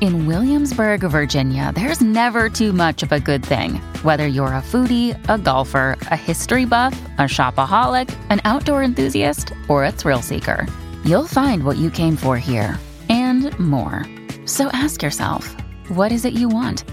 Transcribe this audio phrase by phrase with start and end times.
[0.00, 3.76] In Williamsburg, Virginia, there's never too much of a good thing.
[4.02, 9.84] Whether you're a foodie, a golfer, a history buff, a shopaholic, an outdoor enthusiast, or
[9.84, 10.66] a thrill seeker,
[11.04, 14.04] you'll find what you came for here and more.
[14.46, 15.54] So ask yourself,
[15.88, 16.84] what is it you want?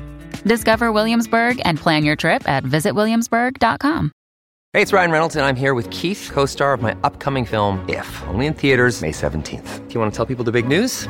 [0.43, 4.11] Discover Williamsburg and plan your trip at visitwilliamsburg.com.
[4.73, 7.83] Hey, it's Ryan Reynolds, and I'm here with Keith, co star of my upcoming film,
[7.89, 9.87] If, only in theaters, May 17th.
[9.87, 11.09] Do you want to tell people the big news?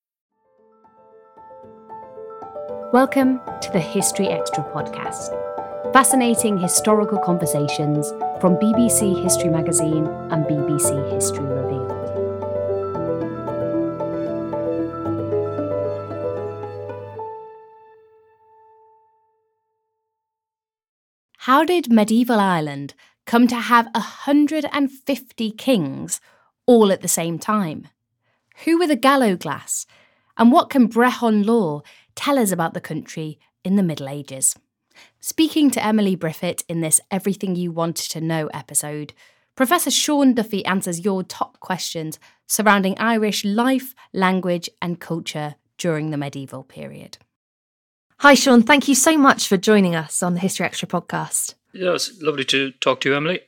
[2.93, 5.31] Welcome to the History Extra podcast.
[5.93, 8.09] Fascinating historical conversations
[8.41, 11.89] from BBC History Magazine and BBC History Revealed.
[21.37, 22.93] How did medieval Ireland
[23.25, 26.19] come to have 150 kings
[26.65, 27.87] all at the same time?
[28.65, 29.85] Who were the Gallowglass?
[30.37, 31.83] And what can Brehon law
[32.15, 34.55] tell us about the country in the Middle Ages?
[35.19, 39.13] Speaking to Emily Briffett in this Everything You Wanted to Know episode,
[39.55, 46.17] Professor Seán Duffy answers your top questions surrounding Irish life, language, and culture during the
[46.17, 47.17] medieval period.
[48.19, 48.65] Hi, Seán.
[48.65, 51.55] Thank you so much for joining us on the History Extra podcast.
[51.73, 53.41] Yeah, it's lovely to talk to you, Emily.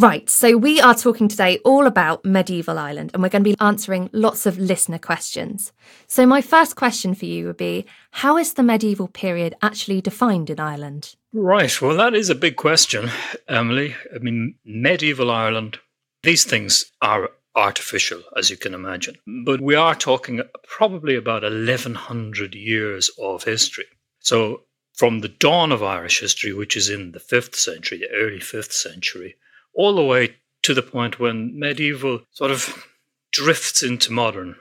[0.00, 3.56] Right, so we are talking today all about medieval Ireland and we're going to be
[3.58, 5.72] answering lots of listener questions.
[6.06, 10.50] So, my first question for you would be How is the medieval period actually defined
[10.50, 11.16] in Ireland?
[11.32, 13.10] Right, well, that is a big question,
[13.48, 13.96] Emily.
[14.14, 15.80] I mean, medieval Ireland,
[16.22, 19.16] these things are artificial, as you can imagine.
[19.44, 23.86] But we are talking probably about 1100 years of history.
[24.20, 24.62] So,
[24.94, 28.70] from the dawn of Irish history, which is in the 5th century, the early 5th
[28.70, 29.34] century,
[29.78, 30.34] all the way
[30.64, 32.84] to the point when medieval sort of
[33.30, 34.56] drifts into modern,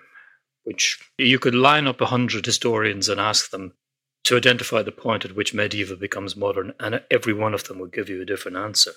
[0.63, 3.73] which you could line up a hundred historians and ask them
[4.23, 7.91] to identify the point at which medieval becomes modern, and every one of them would
[7.91, 8.91] give you a different answer.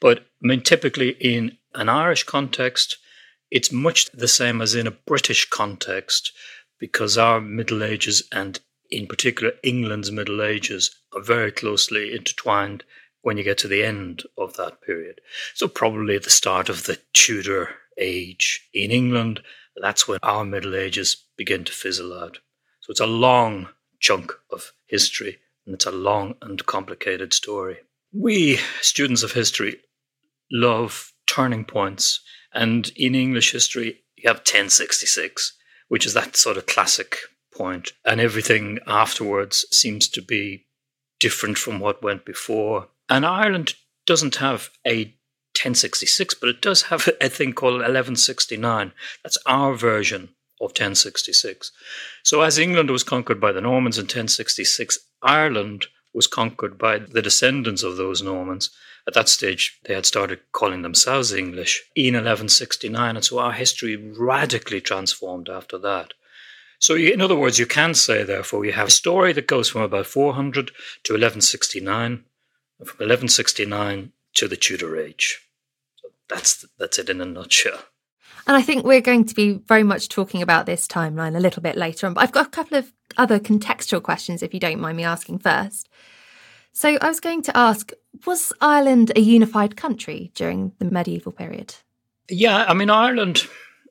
[0.00, 2.96] But I mean, typically in an Irish context,
[3.50, 6.32] it's much the same as in a British context
[6.78, 8.60] because our Middle Ages and
[8.90, 12.84] in particular England's Middle Ages are very closely intertwined
[13.24, 15.20] when you get to the end of that period.
[15.54, 19.40] So, probably the start of the Tudor age in England,
[19.76, 22.38] that's when our Middle Ages begin to fizzle out.
[22.80, 23.68] So, it's a long
[23.98, 27.78] chunk of history and it's a long and complicated story.
[28.12, 29.80] We, students of history,
[30.52, 32.20] love turning points.
[32.52, 35.56] And in English history, you have 1066,
[35.88, 37.16] which is that sort of classic
[37.52, 40.66] point, and everything afterwards seems to be
[41.18, 42.88] different from what went before.
[43.08, 43.74] And Ireland
[44.06, 45.14] doesn't have a
[45.54, 48.92] 1066, but it does have a thing called 1169.
[49.22, 50.30] That's our version
[50.60, 51.70] of 1066.
[52.22, 57.22] So, as England was conquered by the Normans in 1066, Ireland was conquered by the
[57.22, 58.70] descendants of those Normans
[59.06, 63.96] At that stage, they had started calling themselves English in 1169, and so our history
[63.96, 66.14] radically transformed after that.
[66.78, 69.82] So, in other words, you can say, therefore, you have a story that goes from
[69.82, 70.68] about 400
[71.04, 72.24] to 1169, and
[72.78, 75.48] from 1169 to the Tudor Age.
[75.96, 77.80] So that's that's it in a nutshell.
[78.46, 81.62] And I think we're going to be very much talking about this timeline a little
[81.62, 82.14] bit later on.
[82.14, 85.38] But I've got a couple of other contextual questions, if you don't mind me asking
[85.38, 85.88] first.
[86.72, 87.92] So I was going to ask
[88.26, 91.76] Was Ireland a unified country during the medieval period?
[92.28, 93.46] Yeah, I mean, Ireland,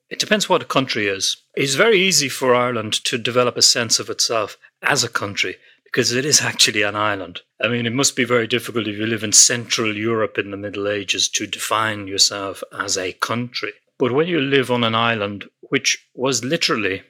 [0.10, 1.38] it depends what a country is.
[1.56, 5.56] It's very easy for Ireland to develop a sense of itself as a country
[5.94, 7.42] because it is actually an island.
[7.64, 10.58] I mean, it must be very difficult if you live in Central Europe in the
[10.58, 13.74] Middle Ages to define yourself as a country.
[14.00, 17.04] But when you live on an island, which was literally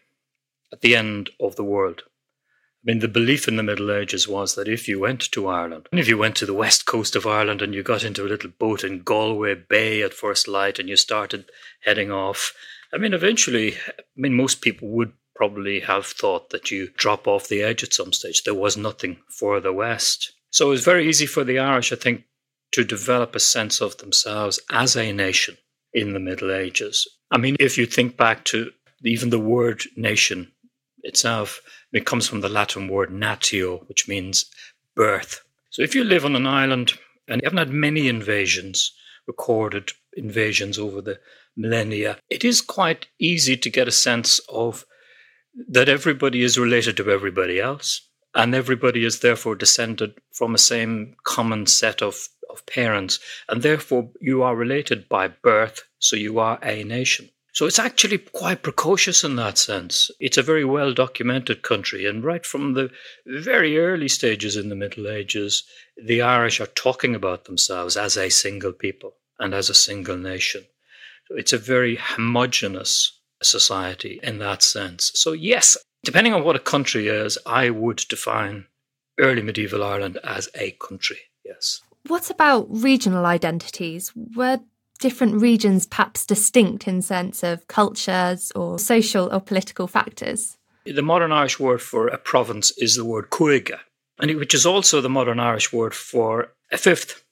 [0.73, 4.55] at the end of the world, I mean, the belief in the Middle Ages was
[4.55, 7.25] that if you went to Ireland, and if you went to the west coast of
[7.25, 10.89] Ireland and you got into a little boat in Galway Bay at first light and
[10.89, 11.45] you started
[11.85, 12.53] heading off,
[12.93, 17.47] I mean, eventually, I mean, most people would probably have thought that you drop off
[17.47, 18.43] the edge at some stage.
[18.43, 20.33] There was nothing for the west.
[20.51, 22.23] So it was very easy for the Irish, I think,
[22.73, 25.57] to develop a sense of themselves as a nation
[25.93, 27.07] in the Middle Ages.
[27.31, 28.71] I mean, if you think back to
[29.03, 30.51] even the word nation
[31.03, 34.45] itself, it comes from the Latin word natio, which means
[34.95, 35.43] birth.
[35.69, 36.93] So if you live on an island
[37.27, 38.91] and you haven't had many invasions,
[39.27, 41.19] recorded invasions over the
[41.55, 44.85] millennia, it is quite easy to get a sense of
[45.69, 48.01] that everybody is related to everybody else.
[48.35, 53.19] And everybody is therefore descended from a same common set of, of parents.
[53.47, 57.29] And therefore you are related by birth, so you are a nation.
[57.53, 60.09] So it's actually quite precocious in that sense.
[60.19, 62.07] It's a very well documented country.
[62.07, 62.89] And right from the
[63.27, 65.63] very early stages in the Middle Ages,
[65.95, 70.63] the Irish are talking about themselves as a single people and as a single nation.
[71.27, 75.11] So it's a very homogenous society in that sense.
[75.15, 78.65] So, yes, depending on what a country is, I would define
[79.19, 81.17] early medieval Ireland as a country.
[81.45, 81.81] Yes.
[82.07, 84.11] What about regional identities?
[84.35, 84.59] Were
[84.99, 90.57] different regions perhaps distinct in sense of cultures or social or political factors?
[90.85, 93.77] The modern Irish word for a province is the word cúige,
[94.19, 97.23] and which is also the modern Irish word for a fifth.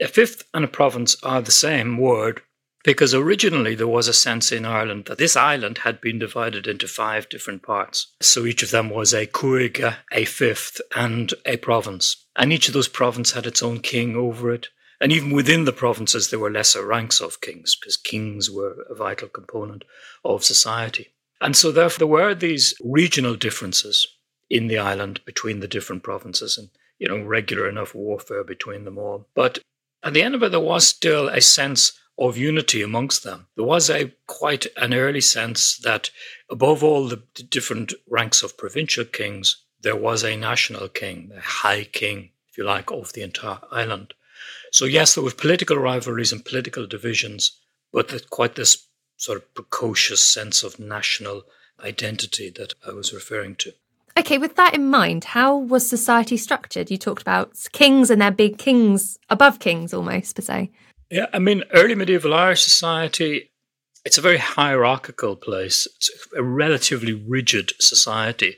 [0.00, 2.42] A fifth and a province are the same word
[2.86, 6.86] because originally there was a sense in Ireland that this island had been divided into
[6.86, 8.14] five different parts.
[8.22, 12.24] So each of them was a cúige, a fifth, and a province.
[12.36, 14.68] And each of those provinces had its own king over it.
[15.00, 18.94] And even within the provinces, there were lesser ranks of kings, because kings were a
[18.94, 19.82] vital component
[20.24, 21.08] of society.
[21.40, 24.06] And so, therefore, there were these regional differences
[24.48, 26.68] in the island between the different provinces and,
[27.00, 29.26] you know, regular enough warfare between them all.
[29.34, 29.58] But
[30.04, 33.46] at the end of it, there was still a sense of unity amongst them.
[33.56, 36.10] There was a quite an early sense that
[36.50, 41.84] above all the different ranks of provincial kings, there was a national king, a high
[41.84, 44.14] king, if you like, of the entire island.
[44.72, 47.58] So, yes, there was political rivalries and political divisions,
[47.92, 48.86] but quite this
[49.16, 51.42] sort of precocious sense of national
[51.84, 53.72] identity that I was referring to.
[54.18, 56.90] Okay, with that in mind, how was society structured?
[56.90, 60.70] You talked about kings and their big kings above kings almost, per se.
[61.10, 63.52] Yeah, I mean, early medieval Irish society,
[64.04, 65.86] it's a very hierarchical place.
[65.96, 68.56] It's a relatively rigid society.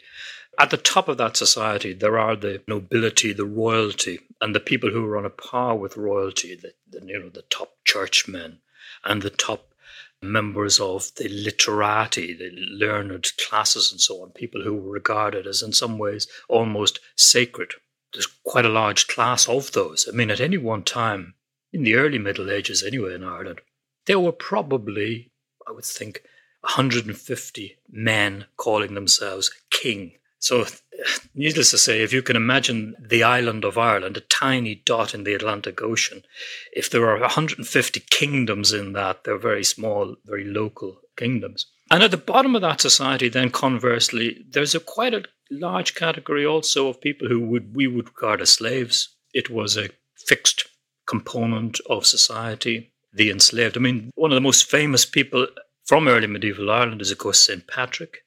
[0.58, 4.90] At the top of that society, there are the nobility, the royalty, and the people
[4.90, 8.58] who are on a par with royalty, the, the you know the top churchmen
[9.04, 9.74] and the top
[10.20, 14.30] members of the literati, the learned classes, and so on.
[14.30, 17.74] People who were regarded as, in some ways, almost sacred.
[18.12, 20.08] There's quite a large class of those.
[20.10, 21.34] I mean, at any one time,
[21.72, 23.60] in the early Middle Ages, anyway, in Ireland,
[24.06, 25.30] there were probably,
[25.66, 26.22] I would think,
[26.60, 30.66] 150 men calling themselves king so,
[31.34, 35.24] needless to say, if you can imagine the island of Ireland, a tiny dot in
[35.24, 36.22] the Atlantic Ocean,
[36.72, 41.66] if there are 150 kingdoms in that, they're very small, very local kingdoms.
[41.90, 46.44] And at the bottom of that society, then conversely, there's a quite a large category
[46.44, 49.16] also of people who would we would regard as slaves.
[49.32, 50.68] It was a fixed
[51.08, 53.76] component of society, the enslaved.
[53.76, 55.46] I mean, one of the most famous people
[55.84, 57.66] from early medieval Ireland is, of course, St.
[57.66, 58.18] Patrick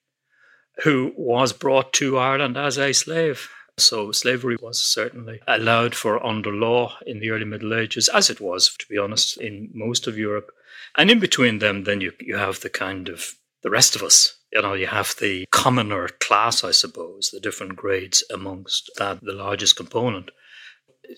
[0.83, 3.49] who was brought to Ireland as a slave.
[3.77, 8.41] So slavery was certainly allowed for under law in the early Middle Ages, as it
[8.41, 10.51] was, to be honest, in most of Europe.
[10.97, 14.37] And in between them, then you, you have the kind of the rest of us.
[14.51, 19.33] You know, you have the commoner class, I suppose, the different grades amongst that, the
[19.33, 20.31] largest component.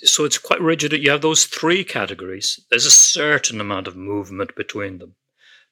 [0.03, 0.93] So it's quite rigid.
[0.93, 2.59] You have those three categories.
[2.69, 5.15] There's a certain amount of movement between them.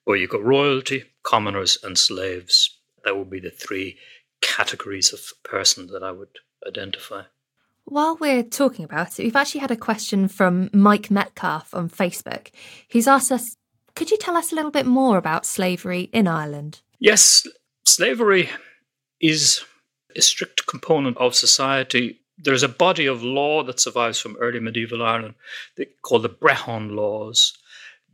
[0.05, 2.77] But you've got royalty, commoners, and slaves.
[3.03, 3.97] That would be the three
[4.41, 7.23] categories of person that I would identify.
[7.85, 12.49] While we're talking about it, we've actually had a question from Mike Metcalf on Facebook.
[12.87, 13.55] He's asked us
[13.95, 16.79] could you tell us a little bit more about slavery in Ireland?
[16.99, 17.45] Yes,
[17.85, 18.49] slavery
[19.19, 19.63] is
[20.15, 22.20] a strict component of society.
[22.43, 25.35] There's a body of law that survives from early medieval Ireland
[26.01, 27.57] called the Brehon laws.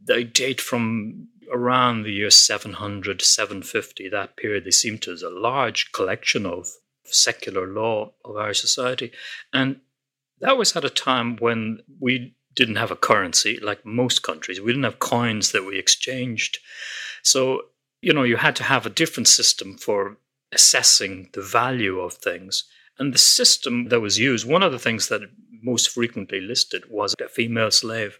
[0.06, 4.66] They date from around the year 700, 750, that period.
[4.66, 6.68] They seem to as a large collection of
[7.06, 9.12] secular law of our society.
[9.54, 9.80] And
[10.40, 14.60] that was at a time when we didn't have a currency like most countries.
[14.60, 16.60] We didn't have coins that we exchanged.
[17.24, 17.62] So,
[18.02, 20.18] you know, you had to have a different system for
[20.52, 22.66] assessing the value of things.
[23.00, 25.22] And the system that was used, one of the things that
[25.62, 28.20] most frequently listed was a female slave,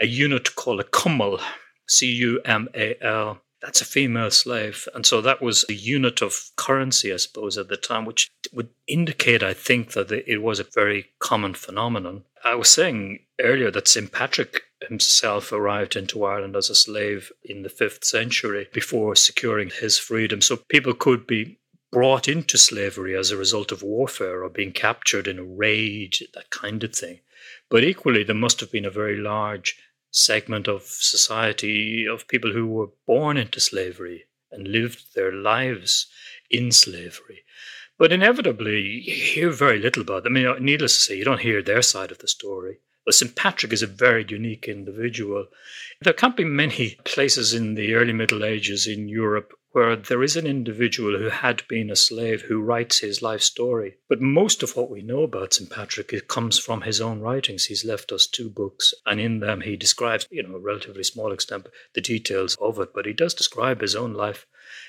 [0.00, 1.40] a unit called a cumal,
[1.88, 3.40] C U M A L.
[3.60, 4.88] That's a female slave.
[4.92, 8.70] And so that was a unit of currency, I suppose, at the time, which would
[8.88, 12.24] indicate, I think, that it was a very common phenomenon.
[12.44, 14.10] I was saying earlier that St.
[14.10, 19.96] Patrick himself arrived into Ireland as a slave in the 5th century before securing his
[19.96, 20.40] freedom.
[20.40, 21.60] So people could be
[21.92, 26.50] brought into slavery as a result of warfare or being captured in a raid, that
[26.50, 27.20] kind of thing.
[27.68, 29.76] But equally, there must have been a very large
[30.10, 36.06] segment of society of people who were born into slavery and lived their lives
[36.50, 37.44] in slavery.
[37.98, 40.36] But inevitably, you hear very little about them.
[40.36, 42.78] I mean, uh, needless to say, you don't hear their side of the story.
[43.04, 43.34] But St.
[43.34, 45.46] Patrick is a very unique individual.
[46.00, 50.36] There can't be many places in the early Middle Ages in Europe where there is
[50.36, 53.96] an individual who had been a slave who writes his life story.
[54.08, 55.70] But most of what we know about St.
[55.70, 57.64] Patrick it comes from his own writings.
[57.64, 61.32] He's left us two books, and in them he describes, you know, a relatively small
[61.32, 62.90] extent, the details of it.
[62.94, 64.46] But he does describe his own life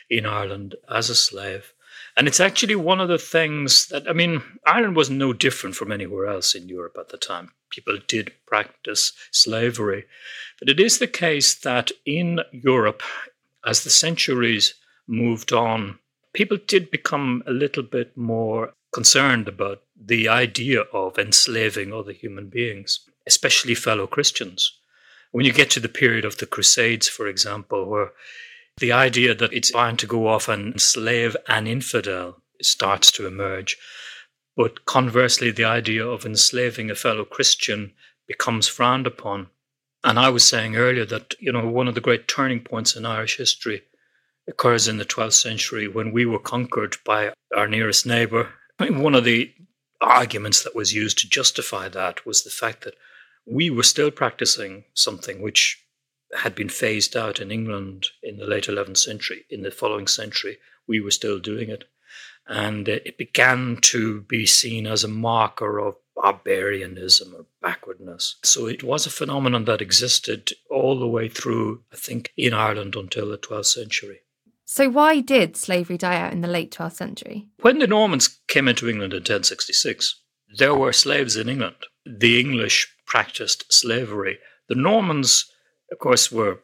[0.09, 1.73] in Ireland as a slave.
[2.15, 5.91] And it's actually one of the things that, I mean, Ireland was no different from
[5.91, 7.51] anywhere else in Europe at the time.
[7.71, 10.05] People did practice slavery.
[10.59, 13.01] But it is the case that in Europe,
[13.65, 14.74] as the centuries
[15.08, 16.00] moved on,
[16.34, 22.48] people did become a little bit more concerned about the idea of enslaving other human
[22.48, 24.77] beings, especially fellow Christians.
[25.32, 28.12] When you get to the period of the Crusades, for example, where
[28.77, 33.77] the idea that it's fine to go off and enslave an infidel starts to emerge.
[34.55, 37.93] But conversely, the idea of enslaving a fellow Christian
[38.27, 39.48] becomes frowned upon.
[40.03, 43.05] And I was saying earlier that, you know, one of the great turning points in
[43.05, 43.83] Irish history
[44.48, 48.50] occurs in the 12th century when we were conquered by our nearest neighbor.
[48.79, 49.53] I mean, one of the
[50.01, 52.95] arguments that was used to justify that was the fact that
[53.45, 55.81] we were still practicing something which
[56.36, 59.45] had been phased out in England in the late 11th century.
[59.50, 60.57] In the following century,
[60.88, 61.86] we were still doing it.
[62.48, 68.36] And it began to be seen as a marker of barbarianism or backwardness.
[68.43, 72.96] So it was a phenomenon that existed all the way through, I think, in Ireland
[72.96, 74.20] until the 12th century.
[74.65, 77.48] So, why did slavery die out in the late 12th century?
[77.62, 80.22] When the Normans came into England in 1066,
[80.58, 81.75] there were slaves in England.
[82.05, 84.39] The English practiced slavery.
[84.70, 85.46] The Normans,
[85.91, 86.62] of course, were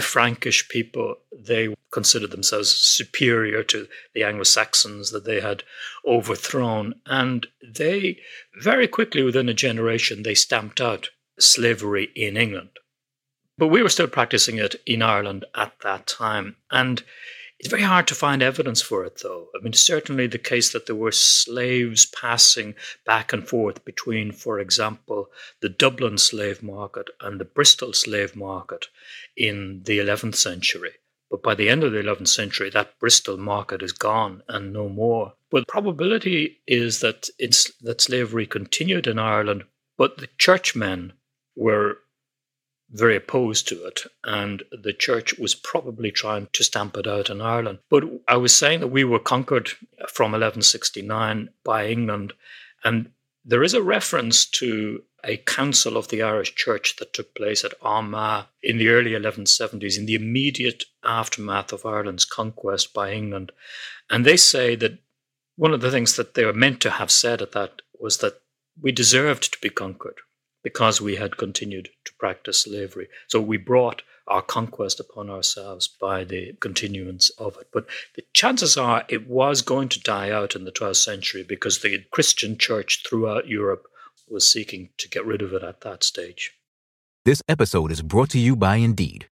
[0.00, 5.62] Frankish people, they considered themselves superior to the Anglo Saxons that they had
[6.06, 6.94] overthrown.
[7.06, 8.18] And they,
[8.60, 12.70] very quickly, within a generation, they stamped out slavery in England.
[13.56, 16.56] But we were still practicing it in Ireland at that time.
[16.70, 17.02] And
[17.58, 19.48] it's very hard to find evidence for it, though.
[19.54, 22.74] I mean, certainly the case that there were slaves passing
[23.06, 25.30] back and forth between, for example,
[25.60, 28.86] the Dublin slave market and the Bristol slave market
[29.36, 30.92] in the 11th century.
[31.30, 34.88] But by the end of the 11th century, that Bristol market is gone and no
[34.88, 35.34] more.
[35.50, 37.28] The probability is that,
[37.80, 39.64] that slavery continued in Ireland,
[39.96, 41.12] but the churchmen
[41.56, 41.98] were
[42.94, 47.40] very opposed to it, and the church was probably trying to stamp it out in
[47.40, 47.80] Ireland.
[47.90, 49.70] But I was saying that we were conquered
[50.08, 52.34] from 1169 by England,
[52.84, 53.10] and
[53.44, 57.74] there is a reference to a council of the Irish Church that took place at
[57.82, 63.50] Armagh in the early 1170s, in the immediate aftermath of Ireland's conquest by England.
[64.08, 64.98] And they say that
[65.56, 68.40] one of the things that they were meant to have said at that was that
[68.80, 70.20] we deserved to be conquered
[70.64, 73.06] because we had continued to practice slavery.
[73.28, 77.68] So we brought our conquest upon ourselves by the continuance of it.
[77.72, 81.80] But the chances are it was going to die out in the 12th century because
[81.80, 83.86] the Christian church throughout Europe
[84.28, 86.52] was seeking to get rid of it at that stage.
[87.26, 89.28] This episode is brought to you by Indeed.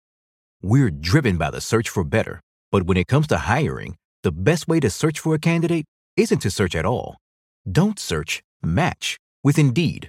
[0.63, 4.69] We're driven by the search for better, but when it comes to hiring, the best
[4.69, 5.87] way to search for a candidate
[6.17, 7.17] isn't to search at all.
[7.71, 10.09] Don't search, match with Indeed.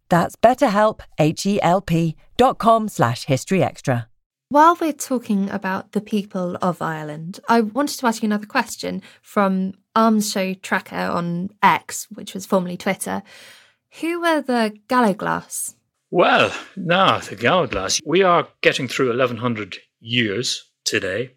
[0.11, 4.07] That's betterhelp, H-E-L-P dot com slash historyextra.
[4.49, 9.01] While we're talking about the people of Ireland, I wanted to ask you another question
[9.21, 13.23] from Arms Show Tracker on X, which was formerly Twitter.
[14.01, 15.75] Who were the Gallowglass?
[16.09, 18.01] Well, now the Gallowglass.
[18.05, 21.35] We are getting through 1100 years today,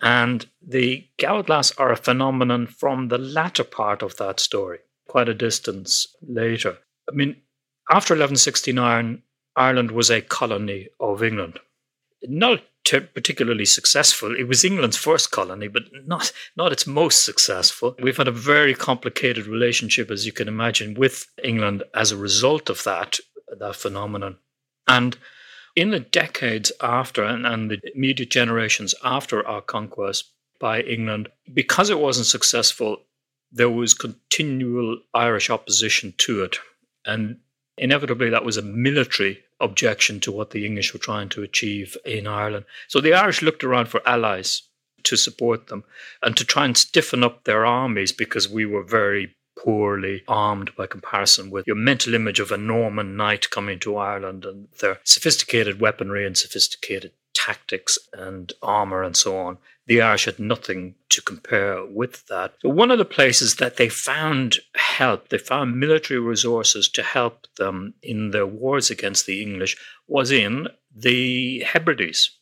[0.00, 5.34] and the Gallowglass are a phenomenon from the latter part of that story, quite a
[5.34, 6.78] distance later.
[7.08, 7.36] I mean,
[7.90, 9.22] after 1169,
[9.56, 11.58] Ireland was a colony of England.
[12.22, 14.34] Not particularly successful.
[14.36, 17.96] It was England's first colony, but not not its most successful.
[18.00, 22.70] We've had a very complicated relationship, as you can imagine, with England as a result
[22.70, 23.18] of that
[23.58, 24.38] that phenomenon.
[24.86, 25.16] And
[25.74, 31.90] in the decades after and, and the immediate generations after our conquest by England, because
[31.90, 33.02] it wasn't successful,
[33.52, 36.58] there was continual Irish opposition to it.
[37.04, 37.38] And
[37.78, 42.26] inevitably, that was a military objection to what the English were trying to achieve in
[42.26, 42.66] Ireland.
[42.88, 44.62] So the Irish looked around for allies
[45.04, 45.84] to support them
[46.22, 50.86] and to try and stiffen up their armies because we were very poorly armed by
[50.86, 55.80] comparison with your mental image of a Norman knight coming to Ireland and their sophisticated
[55.80, 59.58] weaponry and sophisticated tactics and armor and so on.
[59.86, 62.54] The Irish had nothing to compare with that.
[62.60, 67.46] So one of the places that they found help, they found military resources to help
[67.56, 69.76] them in their wars against the English,
[70.08, 72.36] was in the Hebrides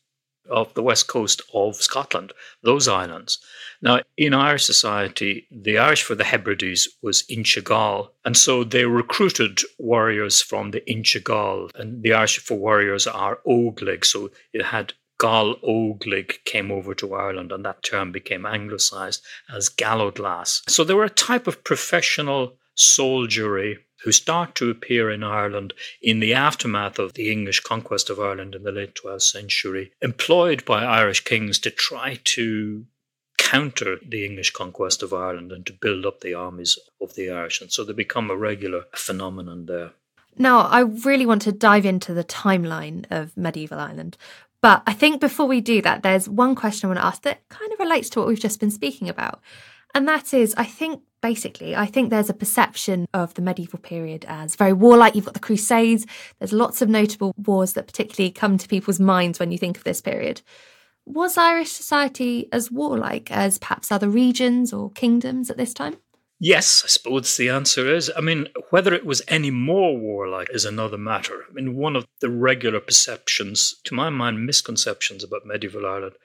[0.50, 3.38] of the west coast of Scotland, those islands.
[3.80, 8.64] Now, in Irish society, the Irish for the Hebrides was Innse Gall, Gael, and so
[8.64, 14.30] they recruited warriors from the Innse Gall, and the Irish for warriors are Óglaigh, so
[14.52, 19.22] it had Gall Óglaigh came over to Ireland, and that term became anglicised
[19.54, 20.62] as Gallowglass.
[20.68, 25.72] So they were a type of professional soldiery who start to appear in Ireland
[26.02, 30.64] in the aftermath of the English conquest of Ireland in the late 12th century, employed
[30.64, 32.84] by Irish kings to try to
[33.38, 37.60] counter the English conquest of Ireland and to build up the armies of the Irish.
[37.60, 39.92] And so they become a regular phenomenon there.
[40.36, 44.16] Now, I really want to dive into the timeline of medieval Ireland.
[44.64, 47.46] But I think before we do that, there's one question I want to ask that
[47.50, 49.42] kind of relates to what we've just been speaking about.
[49.94, 54.24] And that is, I think basically, I think there's a perception of the medieval period
[54.26, 55.14] as very warlike.
[55.14, 56.06] You've got the Crusades,
[56.38, 59.84] there's lots of notable wars that particularly come to people's minds when you think of
[59.84, 60.40] this period.
[61.04, 65.98] Was Irish society as warlike as perhaps other regions or kingdoms at this time?
[66.40, 68.10] Yes, I suppose the answer is.
[68.16, 71.44] I mean, whether it was any more warlike is another matter.
[71.48, 76.16] I mean, one of the regular perceptions, to my mind, misconceptions about medieval Ireland,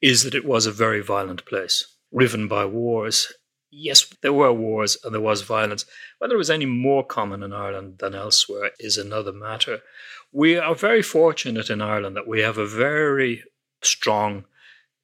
[0.00, 3.32] is that it was a very violent place, riven by wars.
[3.70, 5.84] Yes, there were wars and there was violence.
[6.18, 9.80] Whether it was any more common in Ireland than elsewhere is another matter.
[10.32, 13.42] We are very fortunate in Ireland that we have a very
[13.82, 14.44] strong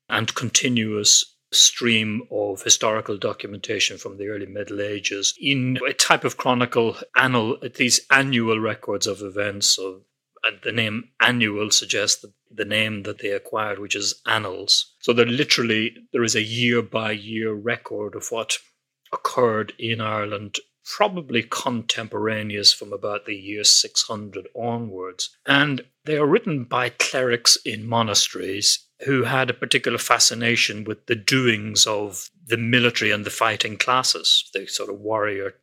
[0.08, 6.36] and continuous stream of historical documentation from the early Middle Ages in a type of
[6.36, 10.02] chronicle, annal, these annual records of events of
[10.44, 14.94] And the name annual suggests the, the name that they acquired, which is annals.
[15.00, 18.58] So that literally there is a year by year record of what
[19.12, 25.36] occurred in Ireland probably contemporaneous from about the year 600 onwards.
[25.46, 31.14] And they are written by clerics in monasteries who had a particular fascination with the
[31.14, 35.54] doings of the military and the fighting classes, the sort of warrior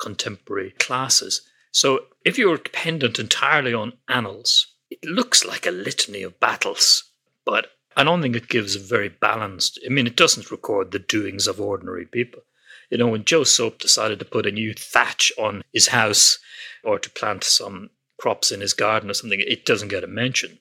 [0.00, 1.42] contemporary classes.
[1.72, 7.04] So if you're dependent entirely on annals, it looks like a litany of battles,
[7.44, 9.78] but I don't think it gives a very balanced.
[9.84, 12.42] I mean, it doesn't record the doings of ordinary people.
[12.90, 16.38] You know, when Joe Soap decided to put a new thatch on his house
[16.84, 20.58] or to plant some crops in his garden or something, it doesn't get a mention.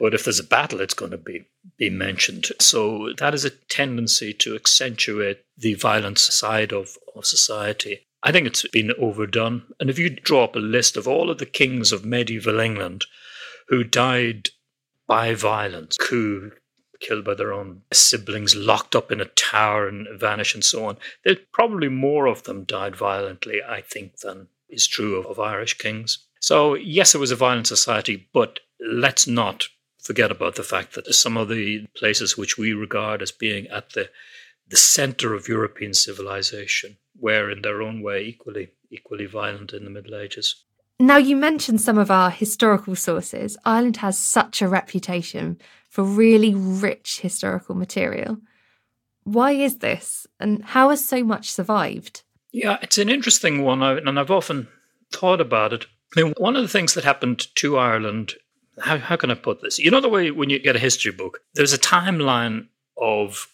[0.00, 1.44] But if there's a battle, it's going to be,
[1.76, 2.46] be mentioned.
[2.58, 8.06] So that is a tendency to accentuate the violent side of, of society.
[8.22, 9.64] I think it's been overdone.
[9.78, 13.04] And if you draw up a list of all of the kings of medieval England
[13.68, 14.48] who died
[15.06, 16.52] by violence, coup,
[17.00, 20.96] killed by their own siblings, locked up in a tower and vanish and so on.
[21.24, 25.74] There's probably more of them died violently, I think, than is true of, of Irish
[25.74, 26.26] kings.
[26.40, 29.68] So, yes, it was a violent society, but let's not
[30.00, 33.90] forget about the fact that some of the places which we regard as being at
[33.90, 34.10] the
[34.68, 39.90] the center of European civilization were in their own way equally equally violent in the
[39.90, 40.64] Middle Ages.
[40.98, 43.56] Now you mentioned some of our historical sources.
[43.64, 45.58] Ireland has such a reputation
[45.88, 48.38] for really rich historical material.
[49.24, 52.22] Why is this, and how has so much survived?
[52.52, 54.68] Yeah, it's an interesting one, and I've often
[55.12, 55.86] thought about it.
[56.16, 58.34] I mean, one of the things that happened to Ireland,
[58.80, 59.78] how, how can I put this?
[59.78, 63.48] You know, the way when you get a history book, there's a timeline of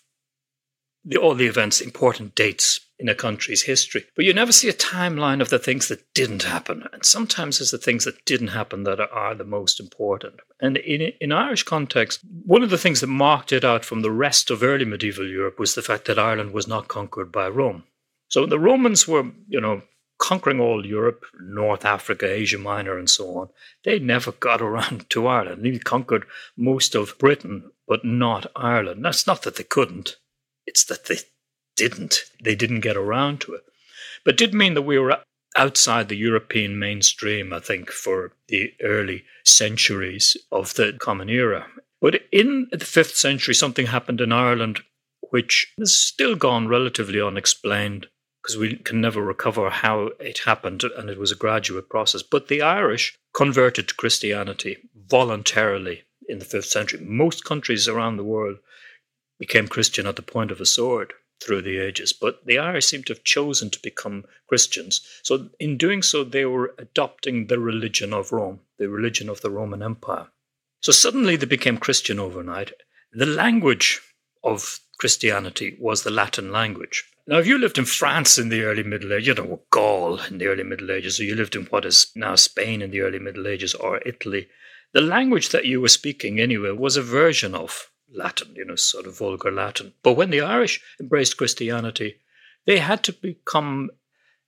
[1.05, 4.05] the, all the events, important dates in a country's history.
[4.17, 6.85] But you never see a timeline of the things that didn't happen.
[6.93, 10.41] And sometimes it's the things that didn't happen that are, are, the most important.
[10.61, 14.11] And in, in Irish context, one of the things that marked it out from the
[14.11, 17.85] rest of early medieval Europe was the fact that Ireland was not conquered by Rome.
[18.29, 19.83] So the Romans were, you know,
[20.19, 23.49] conquering all Europe, North Africa, Asia Minor, and so on.
[23.85, 25.65] They never got around to Ireland.
[25.65, 26.27] They conquered
[26.57, 29.05] most of Britain, but not Ireland.
[29.05, 30.17] That's not that they couldn't,
[30.67, 31.19] it's that they
[31.77, 32.25] didn't.
[32.43, 33.63] They didn't get around to it.
[34.25, 35.19] But did mean that we were
[35.57, 41.67] outside the European mainstream, I think, for the early centuries of the Common Era.
[42.01, 44.81] But in the fifth century, something happened in Ireland
[45.31, 48.07] which has still gone relatively unexplained
[48.47, 52.23] because we can never recover how it happened, and it was a graduate process.
[52.23, 57.01] But the Irish converted to Christianity voluntarily in the fifth century.
[57.05, 58.59] Most countries around the world
[59.41, 63.03] became Christian at the point of a sword through the ages, but the Irish seem
[63.05, 65.01] to have chosen to become Christians.
[65.25, 69.51] So, in doing so, they were adopting the religion of Rome, the religion of the
[69.51, 70.29] Roman Empire.
[70.83, 72.75] So, suddenly they became Christian overnight.
[73.11, 74.01] The language
[74.45, 77.05] of Christianity was the Latin language.
[77.27, 80.39] Now, if you lived in France in the early Middle Ages, you know, Gaul in
[80.39, 83.19] the early Middle Ages, or you lived in what is now Spain in the early
[83.19, 84.49] Middle Ages, or Italy,
[84.93, 89.07] the language that you were speaking anyway was a version of Latin, you know, sort
[89.07, 89.93] of vulgar Latin.
[90.03, 92.21] But when the Irish embraced Christianity,
[92.65, 93.91] they had to become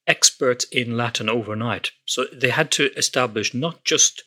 [0.06, 1.90] experts in Latin overnight.
[2.06, 4.22] So they had to establish not just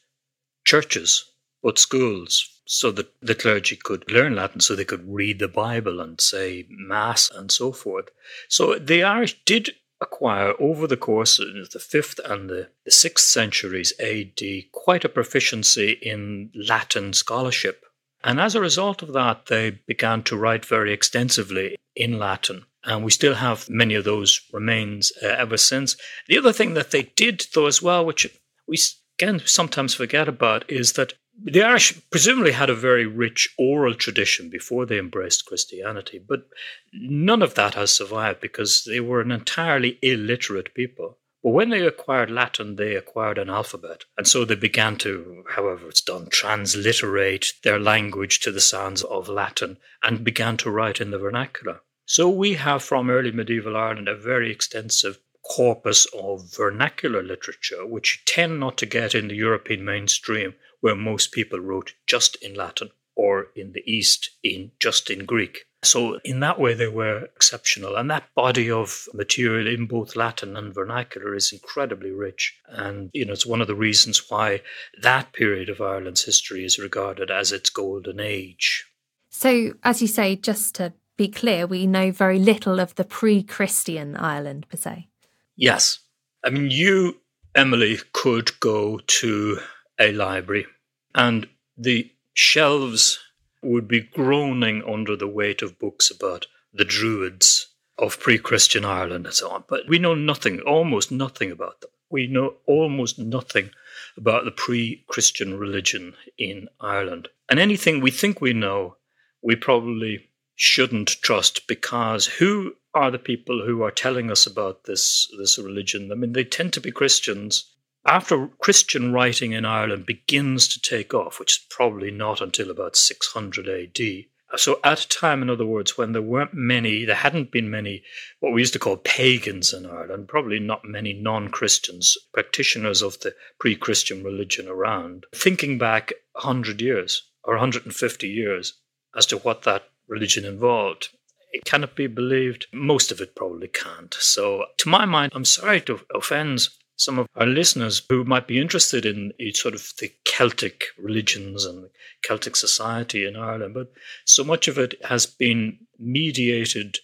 [0.65, 1.25] churches,
[1.63, 5.99] but schools, so that the clergy could learn Latin, so they could read the Bible
[5.99, 8.07] and say Mass and so forth.
[8.47, 13.19] So the Irish did acquire over the course of the 5th and the, the 6th
[13.19, 17.84] centuries AD quite a proficiency in Latin scholarship.
[18.23, 22.63] And as a result of that, they began to write very extensively in Latin.
[22.86, 25.97] And we still have many of those remains uh, ever since.
[26.29, 28.27] The other thing that they did, though, as well, which
[28.65, 28.77] we
[29.19, 31.13] again sometimes forget about, is that
[31.44, 36.48] the Irish presumably had a very rich oral tradition before they embraced Christianity, but
[36.94, 41.17] none of that has survived because they were an entirely illiterate people.
[41.44, 44.04] But when they acquired Latin, they acquired an alphabet.
[44.15, 49.28] And so they began to, however it's done, transliterate their language to the sounds of
[49.28, 51.82] Latin and began to write in the vernacular.
[52.06, 58.24] So we have from early medieval Ireland a very extensive corpus of vernacular literature, which
[58.26, 62.89] tend not to get in the European mainstream, where most people wrote just in Latin
[63.15, 65.65] or in the East in just in Greek.
[65.84, 67.96] So, in that way, they were exceptional.
[67.96, 72.56] And that body of material in both Latin and vernacular is incredibly rich.
[72.67, 74.62] And, you know, it's one of the reasons why
[75.02, 78.86] that period of Ireland's history is regarded as its golden age.
[79.30, 83.41] So, as you say, just to be clear, we know very little of the pre
[83.41, 85.08] Christian Ireland per se.
[85.56, 86.00] Yes.
[86.44, 87.17] I mean, you,
[87.56, 89.60] Emily, could go to
[90.01, 90.65] a library
[91.13, 93.19] And the shelves
[93.61, 97.67] would be groaning under the weight of books about the Druids
[97.99, 99.63] of pre Christian Ireland and so on.
[99.67, 101.91] But we know nothing, almost nothing about them.
[102.09, 103.69] We know almost nothing
[104.17, 107.29] about the pre Christian religion in Ireland.
[107.47, 108.97] And anything we think we know,
[109.43, 115.31] we probably shouldn't trust because who are the people who are telling us about this,
[115.37, 116.11] this religion?
[116.11, 117.71] I mean, they tend to be Christians.
[118.05, 122.95] After Christian writing in Ireland begins to take off, which is probably not until about
[122.95, 127.15] 600 AD, uh, so at a time, in other words, when there weren't many, there
[127.15, 128.03] hadn't been many
[128.39, 133.35] what we used to call pagans in Ireland, probably not many non-Christians, practitioners of the
[133.59, 138.73] pre-Christian religion around, thinking back 100 years or 150 years
[139.15, 141.09] as to what that religion involved.
[141.53, 142.65] It cannot be believed.
[142.73, 144.13] Most of it probably can't.
[144.15, 146.69] So, to my mind, I'm sorry to offend
[147.01, 151.89] some of our listeners who might be interested in sort of the Celtic religions and
[152.21, 153.91] Celtic society in Ireland, but
[154.25, 156.99] so much of it has been mediated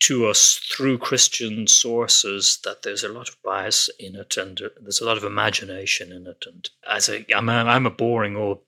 [0.00, 4.68] to us through Christian sources that there's a lot of bias in it and uh,
[4.80, 6.44] there's a lot of imagination in it.
[6.44, 8.58] And as a, I'm a, I'm a boring old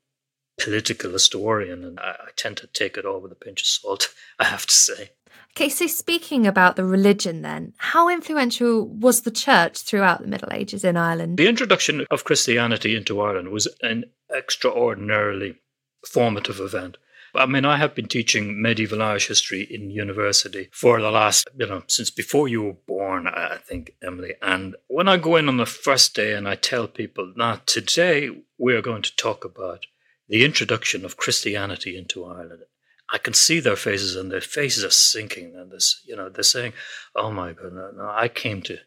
[0.58, 4.14] political historian and I, I tend to take it all with a pinch of salt,
[4.38, 5.10] I have to say.
[5.56, 10.52] Okay, so speaking about the religion then, how influential was the church throughout the Middle
[10.52, 11.38] Ages in Ireland?
[11.38, 15.56] The introduction of Christianity into Ireland was an extraordinarily
[16.04, 16.96] formative event.
[17.36, 21.66] I mean, I have been teaching medieval Irish history in university for the last, you
[21.66, 24.34] know, since before you were born, I think, Emily.
[24.40, 28.30] And when I go in on the first day and I tell people, now today
[28.58, 29.86] we are going to talk about
[30.28, 32.62] the introduction of Christianity into Ireland.
[33.10, 35.54] I can see their faces, and their faces are sinking.
[35.56, 36.72] And this, you know, they're saying,
[37.14, 38.78] "Oh my God, no, no, I came to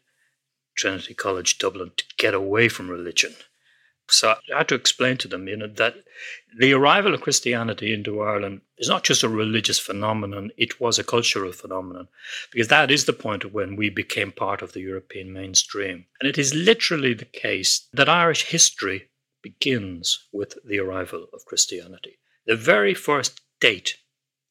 [0.74, 3.36] Trinity College Dublin to get away from religion."
[4.10, 6.02] So I had to explain to them, you know, that
[6.56, 11.04] the arrival of Christianity into Ireland is not just a religious phenomenon; it was a
[11.04, 12.08] cultural phenomenon,
[12.50, 16.06] because that is the point of when we became part of the European mainstream.
[16.20, 19.10] And it is literally the case that Irish history
[19.42, 22.18] begins with the arrival of Christianity.
[22.46, 23.98] The very first date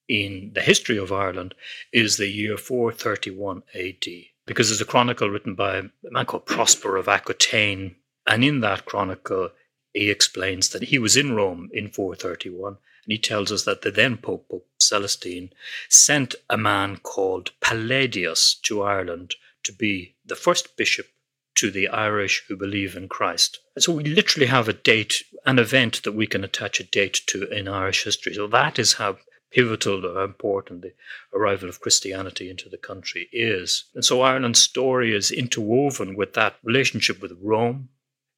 [0.07, 1.53] in the history of Ireland
[1.91, 4.05] is the year 431 AD,
[4.45, 7.95] because there's a chronicle written by a man called Prosper of Aquitaine.
[8.25, 9.49] And in that chronicle,
[9.93, 12.77] he explains that he was in Rome in 431, and
[13.11, 15.49] he tells us that the then Pope, Pope Celestine,
[15.89, 21.07] sent a man called Palladius to Ireland to be the first bishop
[21.57, 23.59] to the Irish who believe in Christ.
[23.75, 27.21] And so we literally have a date, an event that we can attach a date
[27.27, 28.33] to in Irish history.
[28.33, 29.17] So that is how
[29.51, 30.93] pivotal or important the
[31.33, 33.85] arrival of Christianity into the country is.
[33.95, 37.89] And so Ireland's story is interwoven with that relationship with Rome.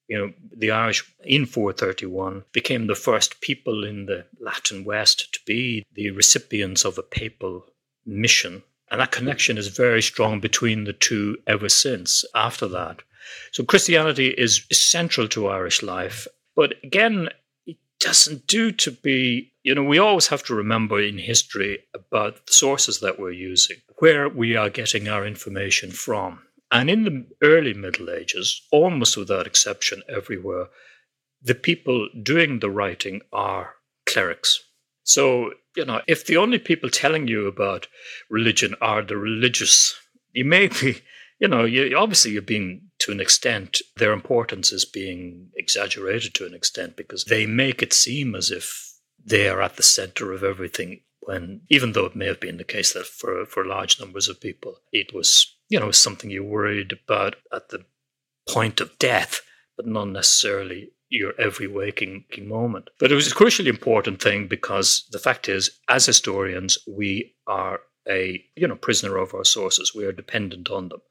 [0.07, 5.39] You know, the Irish in 431 became the first people in the Latin West to
[5.45, 7.65] be the recipients of a papal
[8.05, 8.63] mission.
[8.91, 13.03] And that connection is very strong between the two ever since after that.
[13.51, 16.27] So Christianity is central to Irish life.
[16.55, 17.29] But again,
[17.65, 22.45] it doesn't do to be you know, we always have to remember in history about
[22.47, 26.41] the sources that we're using, where we are getting our information from.
[26.71, 30.69] And in the early Middle Ages, almost without exception everywhere,
[31.41, 33.75] the people doing the writing are
[34.07, 34.59] clerics.
[35.03, 37.87] So, you know, if the only people telling you about
[38.29, 39.95] religion are the religious,
[40.33, 41.01] you may be,
[41.39, 46.45] you know, you, obviously you're being, to an extent, their importance is being exaggerated to
[46.45, 50.43] an extent because they make it seem as if they are at the center of
[50.43, 51.01] everything.
[51.21, 54.41] When even though it may have been the case that for for large numbers of
[54.41, 57.85] people, it was you know something you worried about at the
[58.47, 59.41] point of death,
[59.77, 62.89] but not necessarily your every waking moment.
[62.99, 67.81] But it was a crucially important thing because the fact is, as historians, we are
[68.07, 69.93] a you know prisoner of our sources.
[69.93, 71.01] We are dependent on them.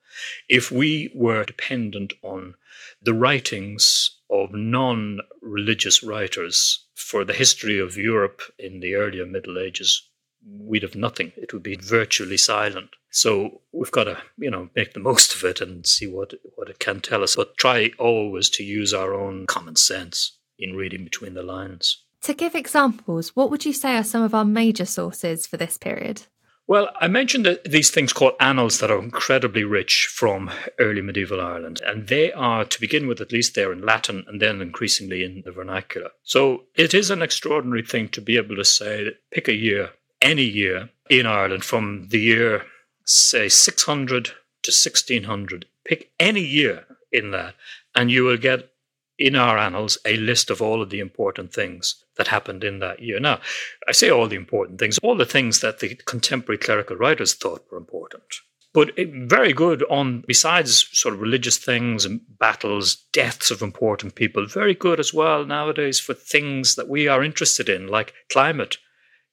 [0.49, 2.55] If we were dependent on
[3.03, 10.09] the writings of non-religious writers for the history of Europe in the earlier Middle Ages,
[10.47, 11.33] we'd have nothing.
[11.37, 12.91] It would be virtually silent.
[13.11, 16.69] So we've got to, you know, make the most of it and see what what
[16.69, 17.37] it can tell us.
[17.37, 22.05] But try always to use our own common sense in reading between the lines.
[22.23, 25.79] To give examples, what would you say are some of our major sources for this
[25.79, 26.23] period?
[26.69, 31.41] Well, I mentioned that these things called annals that are incredibly rich from early medieval
[31.41, 35.25] Ireland, and they are, to begin with, at least they're in Latin and then increasingly
[35.25, 36.11] in the vernacular.
[36.25, 40.43] So it is an extraordinary thing to be able to say, pick a year, any
[40.43, 42.67] year in Ireland from the year,
[43.07, 44.31] say, 600 to
[44.71, 47.55] 1600, pick any year in that,
[47.95, 48.69] and you will get
[49.19, 53.01] in our annals a list of all of the important things that happened in that
[53.01, 53.19] year.
[53.19, 53.41] Now,
[53.89, 57.65] I say all the important things, all the things that the contemporary clerical writers thought
[57.71, 58.25] were important.
[58.75, 64.47] But very good on, besides sort of religious things and battles, deaths of important people,
[64.47, 68.77] very good as well nowadays for things that we are interested in, like climate.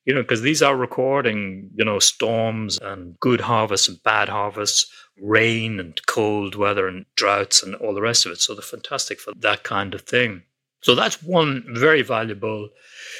[0.06, 4.90] You know, because these are recording, you know, storms and good harvests and bad harvests,
[5.20, 8.42] rain and cold weather and droughts and all the rest of it.
[8.42, 10.44] So they're fantastic for that kind of thing.
[10.82, 12.70] So that's one very valuable,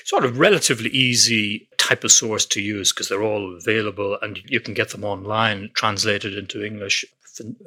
[0.04, 4.60] sort of relatively easy type of source to use because they're all available and you
[4.60, 7.06] can get them online translated into English.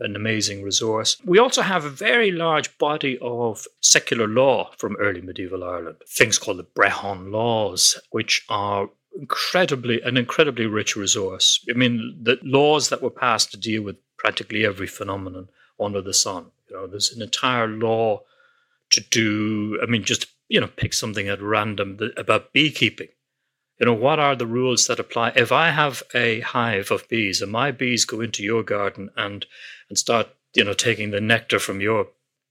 [0.00, 1.18] An amazing resource.
[1.26, 6.38] We also have a very large body of secular law from early medieval Ireland, things
[6.38, 11.62] called the Brehon laws, which are incredibly an incredibly rich resource.
[11.68, 15.48] I mean, the laws that were passed to deal with practically every phenomenon
[15.81, 16.46] under the sun.
[16.68, 18.22] You know, there's an entire law
[18.90, 23.09] to do, I mean, just, you know, pick something at random about beekeeping.
[23.78, 25.33] You know, what are the rules that apply?
[25.37, 29.46] If I have a hive of bees and my bees go into your garden and,
[29.88, 32.09] and start, you know, taking the nectar from your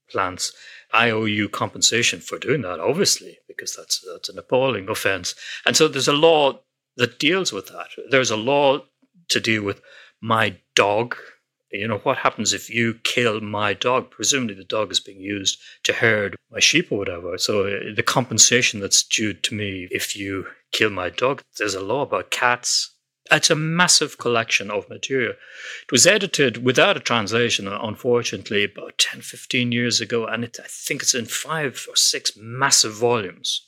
[0.09, 0.53] plants,
[0.93, 5.35] I owe you compensation for doing that, obviously, because that's that's an appalling offence.
[5.65, 6.61] And so there's a law
[6.95, 7.89] that deals with that.
[8.09, 8.85] There's a law
[9.27, 9.81] to deal with
[10.21, 11.15] my dog
[11.71, 14.09] you know, what happens if you kill my dog?
[14.09, 17.37] Presumably the dog is being used to herd my sheep or whatever.
[17.37, 21.81] So uh, the compensation that's due to me if you kill my dog, there's a
[21.81, 22.93] law about cats.
[23.29, 25.31] It's a massive collection of material.
[25.31, 30.67] It was edited without a translation, unfortunately, about 10, 15 years ago, and it, I
[30.69, 33.67] think it's in five or six massive volumes.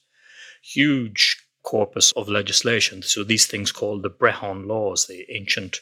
[0.63, 3.01] Huge corpus of legislation.
[3.01, 5.79] So these things called the Brehon laws, the ancient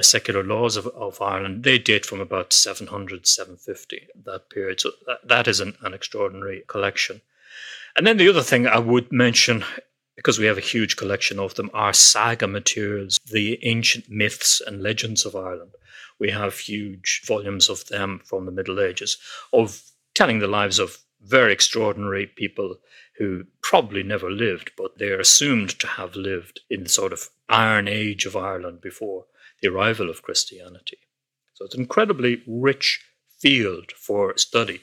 [0.00, 4.80] secular laws of, of Ireland, they date from about 700, 750, that period.
[4.80, 7.20] So that, that is an, an extraordinary collection.
[7.96, 9.64] And then the other thing I would mention,
[10.16, 14.82] because we have a huge collection of them, are saga materials, the ancient myths and
[14.82, 15.72] legends of Ireland.
[16.18, 19.18] We have huge volumes of them from the Middle Ages,
[19.52, 19.82] of
[20.14, 22.76] telling the lives of very extraordinary people
[23.18, 27.28] who probably never lived, but they are assumed to have lived in the sort of
[27.48, 29.26] Iron Age of Ireland before
[29.60, 30.98] the arrival of Christianity.
[31.54, 33.04] So it's an incredibly rich
[33.40, 34.80] field for study.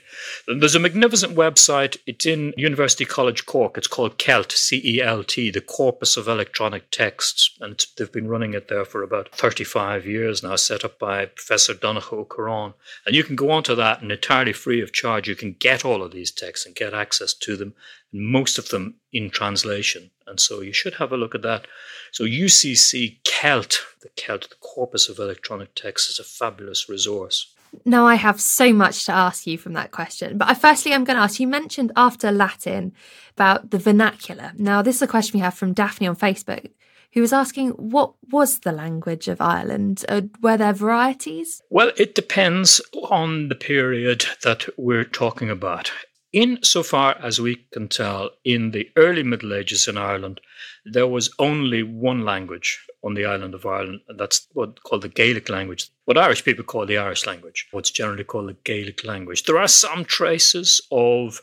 [0.48, 1.98] There's a magnificent website.
[2.08, 3.78] It's in University College Cork.
[3.78, 7.56] It's called CELT, C E L T, the Corpus of Electronic Texts.
[7.62, 11.74] And they've been running it there for about 35 years now, set up by Professor
[11.74, 12.74] Donnchadh Ó Corráin.
[13.06, 15.28] And you can go onto that and entirely free of charge.
[15.28, 17.76] You can get all of these texts and get access to them,
[18.12, 20.10] most of them in translation.
[20.26, 21.68] And so you should have a look at that.
[22.12, 27.54] So UCC CELT, the CELT, the Corpus of Electronic Texts, is a fabulous resource.
[27.86, 30.38] Now, I have so much to ask you from that question.
[30.38, 32.94] But I, firstly, I'm going to ask you mentioned after Latin
[33.36, 34.54] about the vernacular.
[34.58, 36.72] Now, this is a question we have from Daphne on Facebook,
[37.14, 40.06] who was asking what was the language of Ireland?
[40.08, 41.62] Uh, were there varieties?
[41.70, 45.92] Well, it depends on the period that we're talking about.
[46.34, 50.42] Insofar as we can tell, in the early Middle Ages in Ireland,
[50.86, 55.10] there was only one language on the island of Ireland, and that's what called the
[55.10, 59.44] Gaelic language, what Irish people call the Irish language, what's generally called the Gaelic language.
[59.44, 61.42] There are some traces of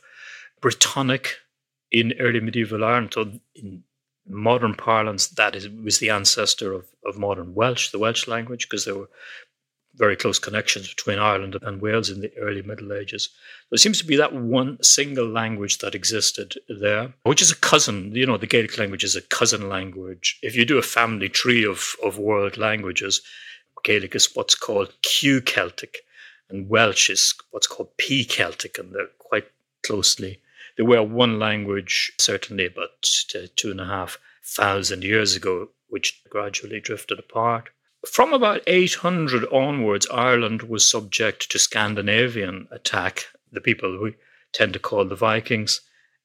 [0.61, 1.29] Brittonic
[1.91, 3.13] in early medieval Ireland.
[3.15, 3.85] So in
[4.27, 8.85] modern parlance, that is, was the ancestor of, of modern Welsh, the Welsh language, because
[8.85, 9.11] there were
[9.97, 13.29] very close connections between Ireland and Wales in the early Middle Ages.
[13.71, 18.15] There seems to be that one single language that existed there, which is a cousin.
[18.15, 20.39] You know, the Gaelic language is a cousin language.
[20.43, 23.23] If you do a family tree of, of world languages,
[23.85, 25.99] Gaelic is what's called Q Celtic,
[26.49, 29.47] and Welsh is what's called P Celtic, and they're quite
[29.87, 30.41] closely.
[30.77, 36.23] They were one language, certainly about uh, two and a half thousand years ago, which
[36.29, 37.69] gradually drifted apart.
[38.11, 44.15] From about 800 onwards, Ireland was subject to Scandinavian attack, the people we
[44.53, 45.81] tend to call the Vikings.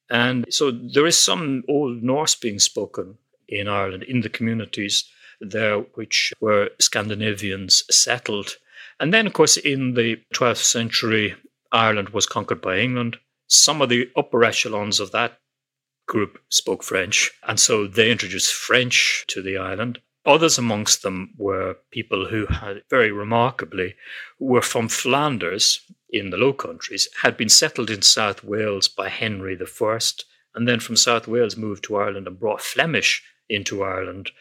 [0.09, 3.17] And so there is some Old Norse being spoken
[3.47, 5.05] in Ireland, in the communities
[5.39, 8.57] there, which were Scandinavians settled.
[8.99, 11.35] And then, of course, in the 12th century,
[11.71, 13.17] Ireland was conquered by England.
[13.47, 15.39] Some of the upper echelons of that
[16.07, 19.99] group spoke French, and so they introduced French to the island.
[20.25, 23.95] Others amongst them were people who had very remarkably
[24.37, 29.57] were from Flanders in the Low Countries, had been settled in South Wales by Henry
[29.59, 29.99] I,
[30.55, 34.31] and then from South Wales moved to Ireland and brought Flemish into Ireland,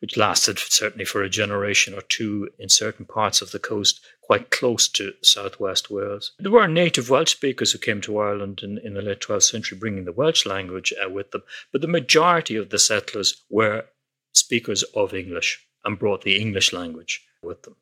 [0.00, 4.50] which lasted certainly for a generation or two in certain parts of the coast, quite
[4.50, 6.32] close to southwest Wales.
[6.38, 9.78] There were native Welsh speakers who came to Ireland in, in the late 12th century,
[9.78, 13.86] bringing the Welsh language uh, with them, but the majority of the settlers were
[14.32, 17.76] speakers of English and brought the English language with them.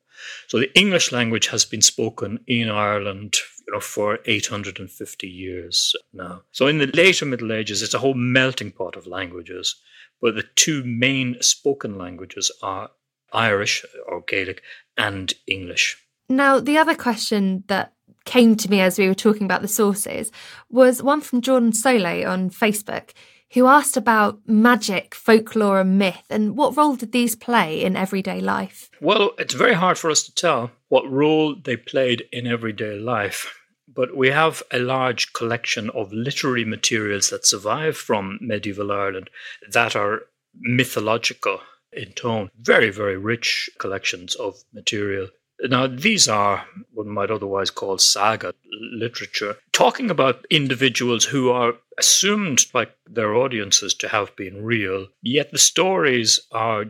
[0.47, 3.37] So the English language has been spoken in Ireland
[3.67, 6.41] you know, for 850 years now.
[6.51, 9.75] So in the later Middle Ages, it's a whole melting pot of languages,
[10.21, 12.91] but the two main spoken languages are
[13.33, 14.61] Irish or Gaelic
[14.97, 15.97] and English.
[16.29, 17.93] Now, the other question that
[18.25, 20.31] came to me as we were talking about the sources
[20.69, 23.11] was one from Jordan Sole on Facebook,
[23.53, 28.39] who asked about magic, folklore, and myth, and what role did these play in everyday
[28.39, 28.89] life?
[29.01, 33.57] Well, it's very hard for us to tell what role they played in everyday life.
[33.93, 39.29] But we have a large collection of literary materials that survive from medieval Ireland
[39.69, 40.21] that are
[40.57, 41.59] mythological
[41.91, 42.51] in tone.
[42.57, 45.27] Very, very rich collections of material
[45.69, 52.65] now, these are what might otherwise call saga literature, talking about individuals who are assumed
[52.73, 56.85] by their audiences to have been real, yet the stories are,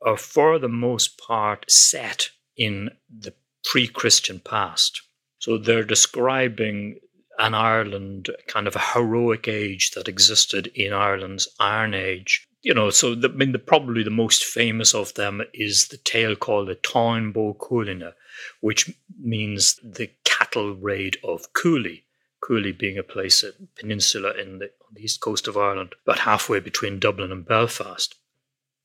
[0.00, 5.02] are for the most part set in the pre Christian past.
[5.38, 7.00] So they're describing
[7.38, 12.90] an Ireland, kind of a heroic age that existed in Ireland's Iron Age, you know,
[12.90, 16.68] so the, I mean, the, probably the most famous of them is the tale called
[16.68, 18.12] the Táin Bó Cúailnge,
[18.60, 18.90] which
[19.20, 22.04] means the cattle raid of Cooley.
[22.40, 26.20] Cooley being a place, a peninsula in the, on the east coast of Ireland, about
[26.20, 28.14] halfway between Dublin and Belfast.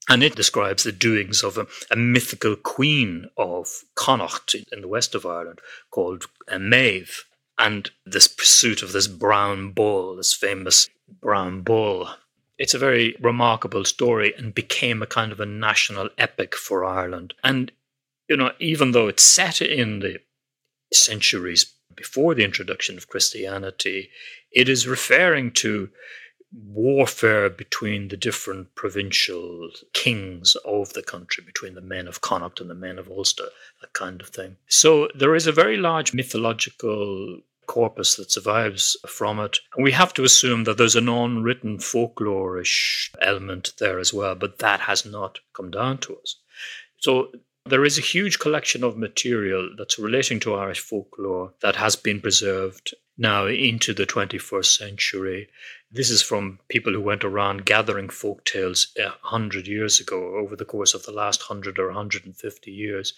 [0.10, 5.14] And it describes the doings of a, a mythical queen of Connacht in the west
[5.16, 5.60] of Ireland
[5.92, 7.26] called Maeve,
[7.60, 10.90] and this pursuit of this brown bull, this famous
[11.22, 12.10] brown bull
[12.58, 17.34] it's a very remarkable story and became a kind of a national epic for Ireland.
[17.44, 17.72] And,
[18.28, 20.20] you know, even though it's set in the
[20.92, 24.10] centuries before the introduction of Christianity,
[24.52, 25.90] it is referring to
[26.54, 32.70] warfare between the different provincial kings of the country, between the men of Connacht and
[32.70, 33.50] the men of Ulster,
[33.82, 34.56] that kind of thing.
[34.68, 39.60] So there is a very large mythological corpus that survives from it.
[39.76, 44.60] And we have to assume that there's an unwritten folklorish element there as well, but
[44.60, 46.36] that has not come down to us.
[47.00, 47.32] So
[47.66, 52.22] there is a huge collection of material that's relating to Irish folklore that has been
[52.22, 55.50] preserved now into the 21st century.
[55.92, 60.66] This is from people who went around gathering folk tales 100 years ago, over the
[60.66, 63.14] course of the last 100 or 150 years.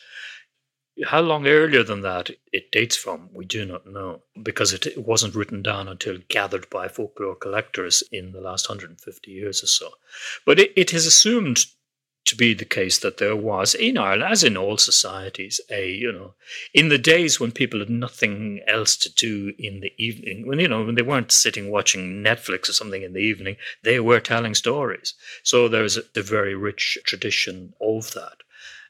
[1.05, 5.35] How long earlier than that it dates from, we do not know, because it, wasn't
[5.35, 9.91] written down until gathered by folklore collectors in the last 150 years or so.
[10.45, 11.65] But it, it is assumed
[12.25, 16.11] to be the case that there was in Ireland, as in all societies, a you
[16.11, 16.35] know,
[16.73, 20.67] in the days when people had nothing else to do in the evening, when you
[20.67, 24.53] know, when they weren't sitting watching Netflix or something in the evening, they were telling
[24.53, 25.15] stories.
[25.43, 28.37] So there's a, a very rich tradition of that,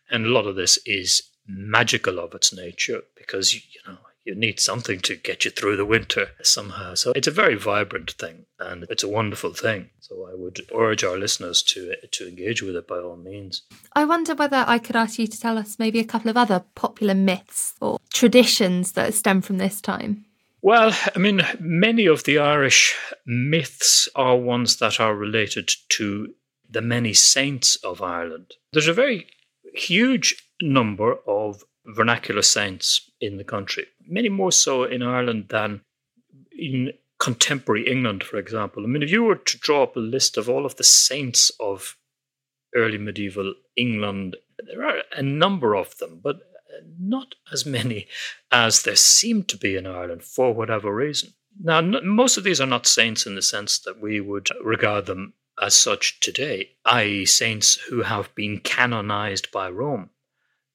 [0.10, 4.60] and a lot of this is magical of its nature because you know you need
[4.60, 6.94] something to get you through the winter somehow.
[6.94, 9.90] So it's a very vibrant thing and it's a wonderful thing.
[10.02, 13.64] So I would urge our listeners to to engage with it by all means.
[13.94, 16.64] I wonder whether I could ask you to tell us maybe a couple of other
[16.76, 20.26] popular myths or traditions that stem from this time.
[20.62, 22.96] Well, I mean, many of the Irish
[23.26, 26.34] myths are ones that are related to
[26.70, 28.56] the many saints of Ireland.
[28.74, 29.28] There's a very
[29.74, 35.82] huge number of vernacular saints in the country, many more so in Ireland than
[36.52, 38.84] in contemporary England, for example.
[38.84, 41.52] I mean, if you were to draw up a list of all of the saints
[41.60, 41.98] of
[42.76, 46.40] early medieval England, there are a number of them, but
[47.00, 48.08] not as many
[48.52, 51.34] as there seem to be in Ireland for whatever reason.
[51.62, 55.34] Now, most of these are not saints in the sense that we would regard them
[55.62, 60.10] as such today, i.e., saints who have been canonized by Rome.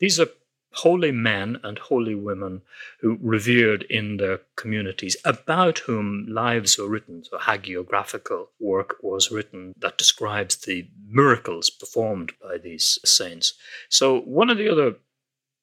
[0.05, 0.29] These are
[0.73, 2.61] holy men and holy women
[3.01, 7.25] who revered in their communities, about whom lives were written.
[7.25, 13.55] So, hagiographical work was written that describes the miracles performed by these saints.
[13.89, 14.97] So, one of the other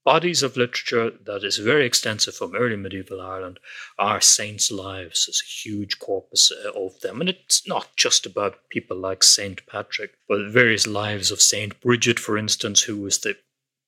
[0.04, 3.60] bodies of literature that is very extensive from early medieval Ireland
[4.00, 5.28] are saints' lives.
[5.28, 7.22] There's a huge corpus uh, of them.
[7.22, 9.64] And it's not just about people like St.
[9.68, 11.80] Patrick, but various lives of St.
[11.80, 13.36] Bridget, for instance, who was the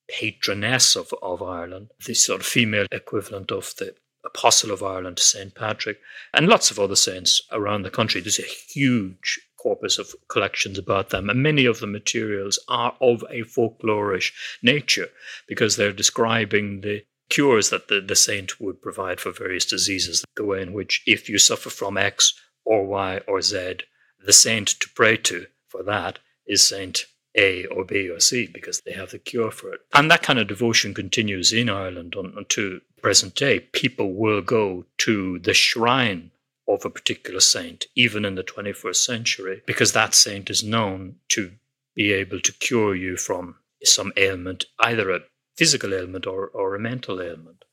[0.08, 3.94] patroness of, of Ireland, the sort of female equivalent of the
[4.24, 5.54] Apostle of Ireland, St.
[5.54, 5.98] Patrick,
[6.32, 8.20] and lots of other saints around the country.
[8.20, 13.24] There's a huge corpus of collections about them, and many of the materials are of
[13.30, 14.32] a folklorish
[14.62, 15.08] nature
[15.46, 20.44] because they're describing the cures that the, the saint would provide for various diseases, the
[20.44, 22.34] way in which if you suffer from X
[22.64, 23.78] or Y or Z,
[24.24, 27.06] the saint to pray to for that is Saint
[27.36, 29.80] A or B or C because they have the cure for it.
[29.92, 33.60] And that kind of devotion continues in Ireland on, on to present day.
[33.60, 36.30] People will go to the shrine
[36.66, 41.52] of a particular saint, even in the 21st century, because that saint is known to
[41.94, 45.20] be able to cure you from some ailment, either a
[45.56, 47.64] physical ailment or, or a mental ailment.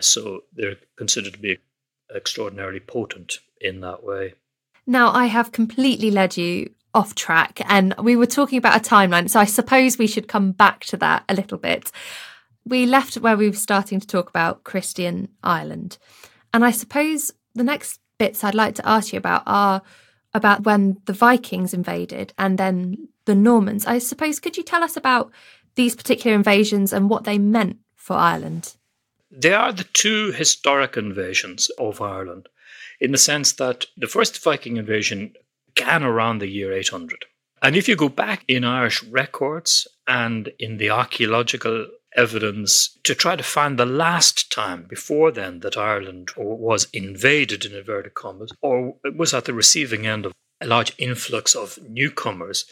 [0.00, 1.58] So they're considered to be
[2.14, 4.34] extraordinarily potent in that way.
[4.86, 9.28] Now, I have completely led you off track, and we were talking about a timeline,
[9.28, 11.90] so I suppose we should come back to that a little bit.
[12.64, 15.98] We left where we were starting to talk about Christian Ireland,
[16.52, 19.82] and I suppose the next bits I'd like to ask you about are
[20.34, 23.86] about when the Vikings invaded and then the Normans.
[23.86, 25.30] I suppose, could you tell us about
[25.74, 28.74] these particular invasions and what they meant for Ireland?
[29.30, 32.48] They are the two historic invasions of Ireland
[33.00, 35.34] in the sense that the first Viking invasion
[35.78, 37.24] began around the year 800.
[37.62, 43.36] And if you go back in Irish records and in the archaeological evidence to try
[43.36, 48.94] to find the last time before then that Ireland was invaded, in inverted commas, or
[49.16, 52.64] was at the receiving end of a large influx of newcomers,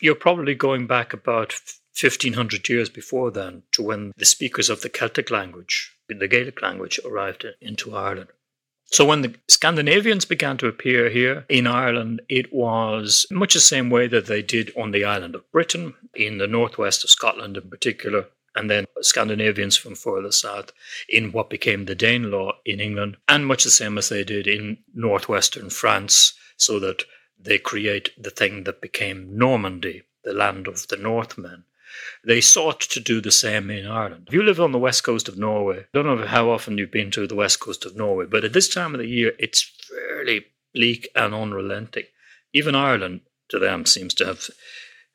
[0.00, 1.54] you're probably going back about
[1.98, 6.98] 1500 years before then to when the speakers of the Celtic language, the Gaelic language,
[7.04, 8.28] arrived into Ireland.
[8.86, 13.90] So when the Scandinavians began to appear here in Ireland, it was much the same
[13.90, 17.68] way that they did on the island of Britain, in the northwest of Scotland in
[17.70, 20.72] particular, and then Scandinavians from further south
[21.08, 24.78] in what became the Danelaw in England, and much the same as they did in
[24.94, 27.04] northwestern France, so that
[27.38, 31.64] they create the thing that became Normandy, the land of the Northmen.
[32.24, 34.24] They sought to do the same in Ireland.
[34.28, 36.90] If you live on the west coast of Norway, I don't know how often you've
[36.90, 39.62] been to the west coast of Norway, but at this time of the year, it's
[39.88, 42.04] fairly bleak and unrelenting.
[42.52, 44.50] Even Ireland, to them, seems to have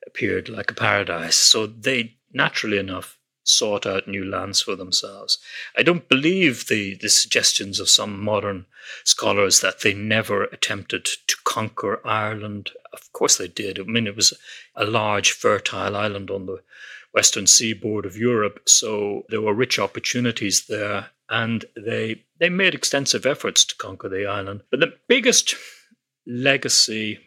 [0.08, 1.36] appeared like a paradise.
[1.36, 3.19] So they, naturally enough,
[3.50, 5.38] sought out new lands for themselves.
[5.78, 8.66] I don't believe the, the suggestions of some modern
[9.04, 12.72] scholars that they never attempted to conquer Ireland.
[12.94, 13.80] Of course they did.
[13.80, 14.34] I mean, it was
[14.76, 16.62] a large, fertile island on the
[17.14, 23.26] western seaboard of Europe, so there were rich opportunities there, and they they made extensive
[23.26, 24.62] efforts to conquer the island.
[24.70, 25.56] But the biggest
[26.26, 27.20] legacy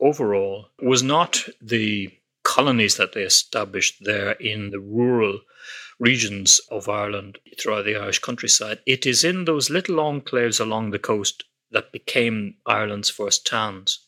[0.00, 2.10] overall was not the
[2.42, 5.40] colonies that they established there in the rural
[5.98, 8.80] regions of Ireland throughout the Irish countryside.
[8.86, 14.06] It is in those little enclaves along the coast that became Ireland's first towns.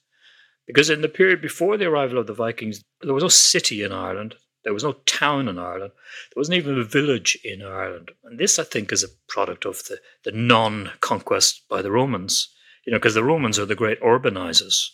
[0.66, 3.92] Because in the period before the arrival of the Vikings, there was no city in
[3.92, 4.36] Ireland.
[4.62, 5.92] There was no town in Ireland.
[6.32, 8.12] There wasn't even a village in Ireland.
[8.24, 12.48] And this, I think, is a product of the, the non conquest by the Romans.
[12.86, 14.90] You know, because the Romans are the great urbanizers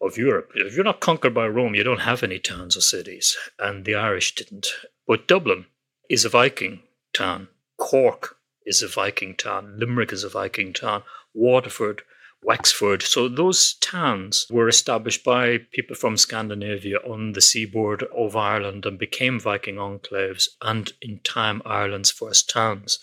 [0.00, 0.50] of Europe.
[0.54, 3.36] If you're not conquered by Rome, you don't have any towns or cities.
[3.58, 4.68] And the Irish didn't.
[5.06, 5.66] But Dublin
[6.08, 6.80] is a Viking
[7.12, 7.48] town.
[7.76, 9.78] Cork is a Viking town.
[9.78, 11.02] Limerick is a Viking town.
[11.34, 12.02] Waterford,
[12.42, 13.02] Wexford.
[13.02, 18.98] So those towns were established by people from Scandinavia on the seaboard of Ireland and
[18.98, 22.98] became Viking enclaves and in time Ireland's first towns.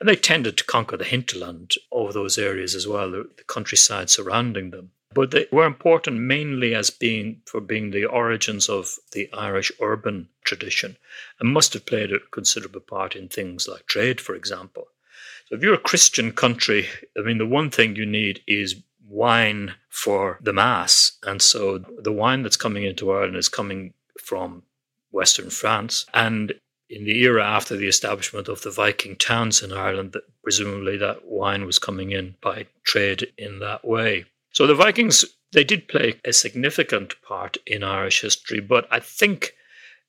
[0.00, 4.70] And they tended to conquer the hinterland of those areas as well, the countryside surrounding
[4.70, 9.72] them but they were important mainly as being for being the origins of the Irish
[9.80, 10.96] urban tradition
[11.40, 14.88] and must have played a considerable part in things like trade, for example.
[15.48, 19.74] So if you're a Christian country, I mean, the one thing you need is wine
[19.88, 21.12] for the Mass.
[21.22, 24.64] And so the wine that's coming into Ireland is coming from
[25.12, 26.06] Western France.
[26.12, 26.52] And
[26.90, 31.64] in the era after the establishment of the Viking towns in Ireland, presumably that wine
[31.64, 34.26] was coming in by trade in that way.
[34.56, 39.52] So the Vikings, they did play a significant part in Irish history, but I think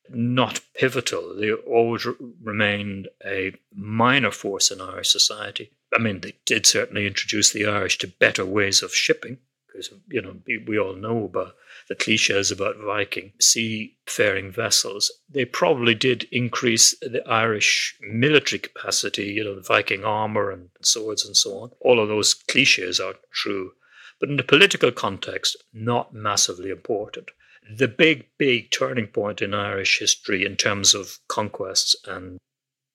[0.10, 1.36] not pivotal.
[1.36, 2.08] They always
[2.42, 5.74] remained a minor force in Irish society.
[5.94, 10.22] I mean, they did certainly introduce the Irish to better ways of shipping, because, you
[10.22, 11.54] know, we all know about
[11.90, 15.12] the cliches about Viking seafaring vessels.
[15.30, 21.36] They probably did increase the Irish military capacity, you know, Viking armor and swords and
[21.36, 21.72] so on.
[21.82, 23.74] All of those cliches are true
[24.20, 27.32] but in the political context, not massively important.
[27.70, 32.38] The big, big turning point in Irish history in terms of conquests and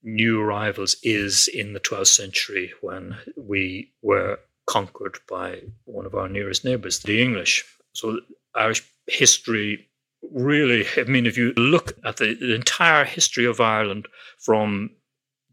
[0.02, 6.28] new arrivals is in the 12th century when we were conquered by one of our
[6.28, 7.64] nearest neighbours, the English.
[7.92, 8.20] So
[8.54, 9.88] Irish history
[10.30, 14.08] really, I mean, if you look at the, the entire history of Ireland
[14.38, 14.90] from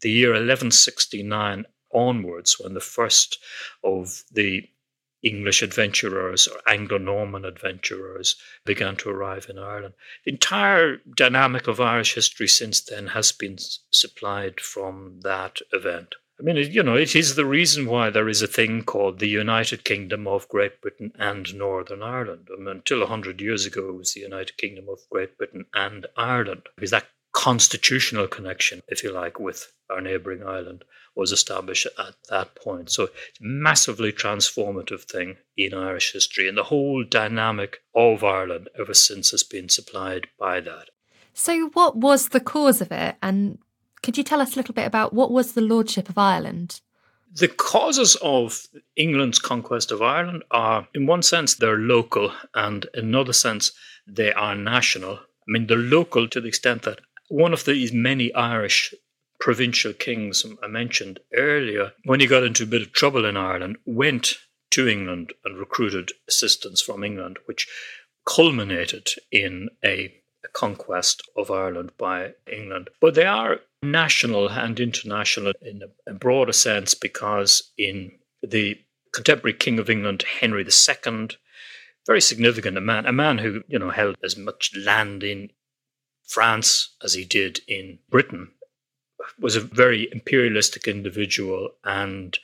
[0.01, 3.39] the year 1169 onwards, when the first
[3.83, 4.63] of the
[5.21, 9.93] English adventurers or Anglo Norman adventurers began to arrive in Ireland.
[10.25, 13.57] The entire dynamic of Irish history since then has been
[13.91, 16.15] supplied from that event.
[16.39, 19.27] I mean, you know, it is the reason why there is a thing called the
[19.27, 22.47] United Kingdom of Great Britain and Northern Ireland.
[22.49, 26.07] I mean, until 100 years ago, it was the United Kingdom of Great Britain and
[26.15, 30.85] Ireland, because that constitutional connection, if you like, with our neighbouring island
[31.19, 32.89] was established at that point.
[32.89, 38.69] So it's a massively transformative thing in Irish history, and the whole dynamic of Ireland
[38.79, 40.89] ever since has been supplied by that.
[41.33, 43.17] So, what was the cause of it?
[43.21, 43.59] And
[44.01, 46.79] could you tell us a little bit about what was the Lordship of Ireland?
[47.33, 48.65] The causes of
[48.95, 53.71] England's conquest of Ireland are, in one sense, they're local, and in another sense,
[54.07, 55.15] they are national.
[55.15, 58.93] I mean, they're local to the extent that one of these many Irish
[59.39, 63.77] provincial kings I mentioned earlier, when he got into a bit of trouble in Ireland,
[63.85, 64.35] went
[64.71, 67.67] to England and recruited assistance from England, which
[68.25, 70.15] culminated in a,
[70.53, 72.89] conquest of Ireland by England.
[73.01, 78.79] But they are national and international in a, a broader sense because in the
[79.13, 81.29] contemporary King of England, Henry II,
[82.07, 85.51] very significant a man, a man who you know held as much land in
[86.27, 88.51] France as he did in Britain,
[89.39, 91.71] was a very imperialistic individual.
[91.83, 92.37] And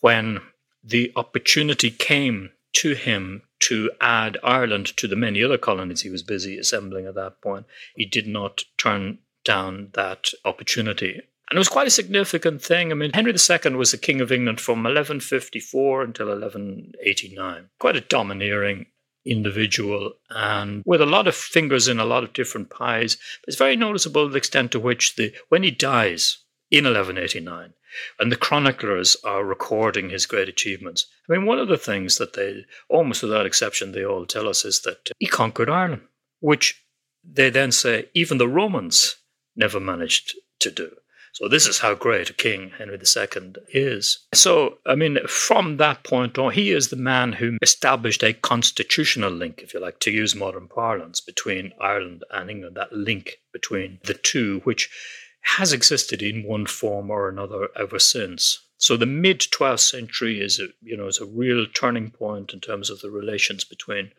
[0.00, 0.40] when
[0.82, 6.22] the opportunity came to him to add Ireland to the many other colonies he was
[6.22, 7.66] busy assembling at that point,
[7.96, 11.22] he did not turn down that opportunity.
[11.48, 12.90] And it was quite a significant thing.
[12.90, 17.70] I mean, Henry II was the King of England from 1154 until 1189.
[17.78, 18.86] Quite a domineering
[19.26, 23.16] individual and with a lot of fingers in a lot of different pies.
[23.46, 26.38] It's very noticeable the extent to which the when he dies
[26.70, 27.74] in 1189
[28.18, 31.06] and the chroniclers are recording his great achievements.
[31.28, 34.64] I mean, one of the things that they, almost without exception, they all tell us
[34.64, 36.02] is that he conquered Ireland,
[36.40, 36.82] which
[37.24, 39.16] they then say even the Romans
[39.56, 40.90] never managed to do.
[41.36, 44.26] So this is how great a king Henry II is.
[44.32, 49.30] So, I mean, from that point on, he is the man who established a constitutional
[49.30, 53.98] link, if you like, to use modern parlance, between Ireland and England, that link between
[54.04, 54.88] the two, which
[55.42, 58.58] has existed in one form or another ever since.
[58.78, 62.60] So the mid 12th century is a you know is a real turning point in
[62.60, 64.12] terms of the relations between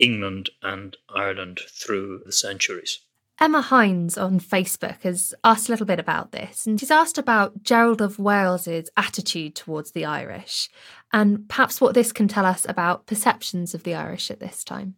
[0.00, 3.05] England and Ireland through the centuries.
[3.38, 7.62] Emma Hines on Facebook has asked a little bit about this, and she's asked about
[7.62, 10.70] Gerald of Wales's attitude towards the Irish,
[11.12, 14.94] and perhaps what this can tell us about perceptions of the Irish at this time.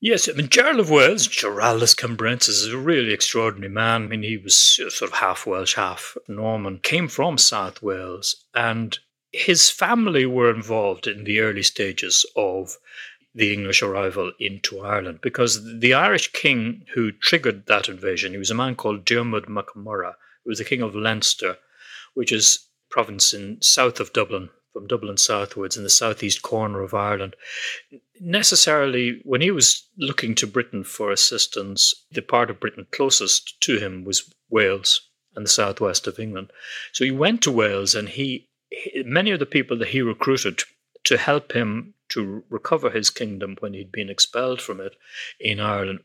[0.00, 4.04] Yes, I mean, Gerald of Wales, Giraldus Cambrensis, is a really extraordinary man.
[4.04, 8.98] I mean, he was sort of half Welsh, half Norman, came from South Wales, and
[9.32, 12.76] his family were involved in the early stages of
[13.34, 18.50] the English arrival into Ireland because the Irish king who triggered that invasion, he was
[18.50, 20.14] a man called Diarmuid MacMurrough,
[20.44, 21.56] who was the king of Leinster,
[22.14, 26.82] which is a province in south of Dublin, from Dublin southwards in the southeast corner
[26.82, 27.34] of Ireland.
[28.20, 33.78] Necessarily, when he was looking to Britain for assistance, the part of Britain closest to
[33.78, 36.50] him was Wales and the southwest of England.
[36.92, 38.48] So he went to Wales and he
[39.04, 40.62] many of the people that he recruited
[41.04, 44.96] to help him to recover his kingdom when he'd been expelled from it
[45.38, 46.00] in Ireland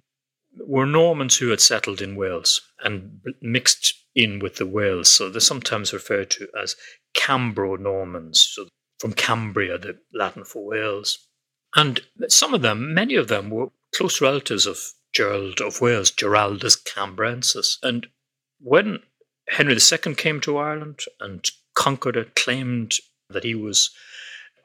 [0.57, 5.09] were Normans who had settled in Wales and mixed in with the Wales.
[5.09, 6.75] So they're sometimes referred to as
[7.15, 8.67] Cambro Normans, so
[8.99, 11.27] from Cambria, the Latin for Wales.
[11.75, 14.79] And some of them, many of them, were close relatives of
[15.13, 17.77] Gerald of Wales, Giraldus Cambrensis.
[17.83, 18.07] And
[18.59, 18.99] when
[19.47, 21.45] Henry II came to Ireland and
[21.75, 22.95] conquered it, claimed
[23.29, 23.91] that he was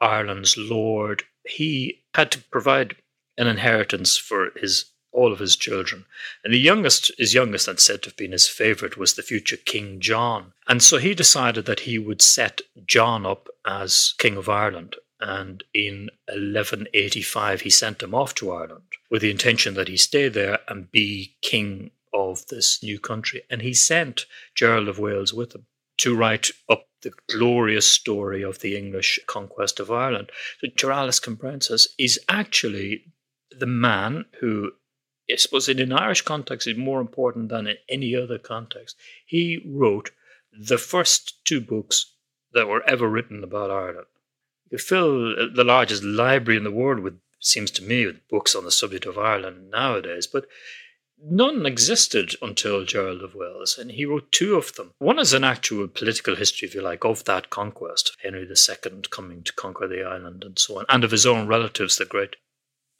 [0.01, 2.95] Ireland's lord, he had to provide
[3.37, 4.85] an inheritance for his
[5.15, 6.05] all of his children.
[6.43, 9.55] And the youngest, his youngest and said to have been his favorite, was the future
[9.55, 10.51] King John.
[10.67, 14.97] And so he decided that he would set John up as King of Ireland.
[15.21, 20.27] And in 1185, he sent him off to Ireland with the intention that he stay
[20.27, 23.43] there and be king of this new country.
[23.49, 25.65] And he sent Gerald of Wales with him
[25.97, 30.31] to write up the glorious story of the English conquest of Ireland.
[30.59, 33.05] So Giraldus Cambrensis is actually
[33.51, 34.71] the man who,
[35.31, 38.95] I suppose, in an Irish context, is more important than in any other context.
[39.25, 40.11] He wrote
[40.51, 42.13] the first two books
[42.53, 44.07] that were ever written about Ireland.
[44.71, 48.65] You fill the largest library in the world with, seems to me, with books on
[48.65, 50.47] the subject of Ireland nowadays, but
[51.21, 54.91] none existed until Gerald of Wales, and he wrote two of them.
[54.99, 59.01] One is an actual political history, if you like, of that conquest, of Henry II
[59.09, 62.35] coming to conquer the island and so on, and of his own relatives, the great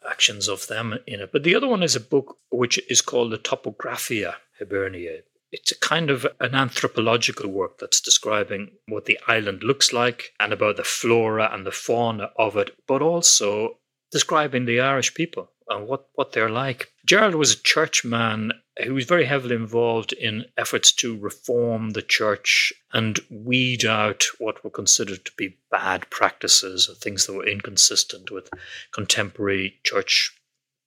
[0.07, 1.32] actions of them in it.
[1.32, 5.24] But the other one is a book which is called the Topographia Hiberniae.
[5.51, 10.51] It's a kind of an anthropological work that's describing what the island looks like and
[10.51, 13.78] about the flora and the fauna of it, but also
[14.11, 16.91] describing the Irish people and what, what they're like.
[17.05, 18.51] Gerald was a churchman
[18.84, 24.63] who was very heavily involved in efforts to reform the church and weed out what
[24.63, 28.49] were considered to be bad practices or things that were inconsistent with
[28.93, 30.38] contemporary church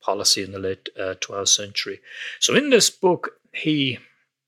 [0.03, 2.01] policy in the late uh, 12th century.
[2.41, 3.99] So in this book, he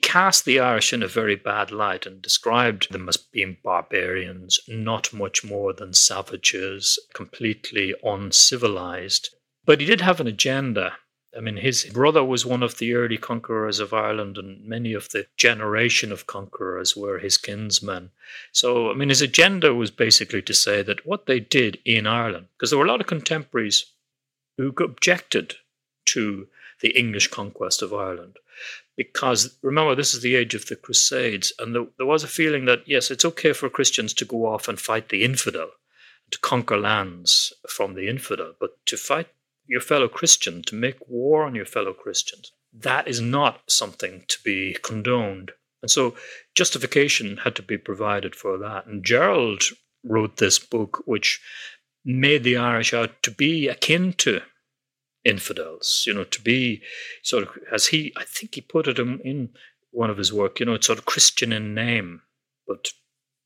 [0.02, 5.12] cast the Irish in a very bad light and described them as being barbarians, not
[5.12, 9.34] much more than savages, completely uncivilized.
[9.64, 10.94] But he did have an agenda.
[11.36, 15.10] I mean, his brother was one of the early conquerors of Ireland, and many of
[15.10, 18.10] the generation of conquerors were his kinsmen.
[18.50, 22.46] So, I mean, his agenda was basically to say that what they did in Ireland,
[22.56, 23.84] because there were a lot of contemporaries
[24.56, 25.54] who objected
[26.06, 26.48] to
[26.80, 28.38] the English conquest of Ireland.
[28.96, 32.64] Because remember, this is the age of the Crusades, and there, there was a feeling
[32.64, 35.70] that, yes, it's okay for Christians to go off and fight the infidel,
[36.30, 39.28] to conquer lands from the infidel, but to fight
[39.70, 44.36] your fellow Christian, to make war on your fellow Christians, that is not something to
[44.44, 45.52] be condoned.
[45.80, 46.16] And so
[46.54, 48.86] justification had to be provided for that.
[48.86, 49.62] And Gerald
[50.04, 51.40] wrote this book, which
[52.04, 54.40] made the Irish out to be akin to
[55.24, 56.82] infidels, you know, to be
[57.22, 59.50] sort of, as he, I think he put it in, in
[59.92, 62.22] one of his work, you know, it's sort of Christian in name,
[62.66, 62.88] but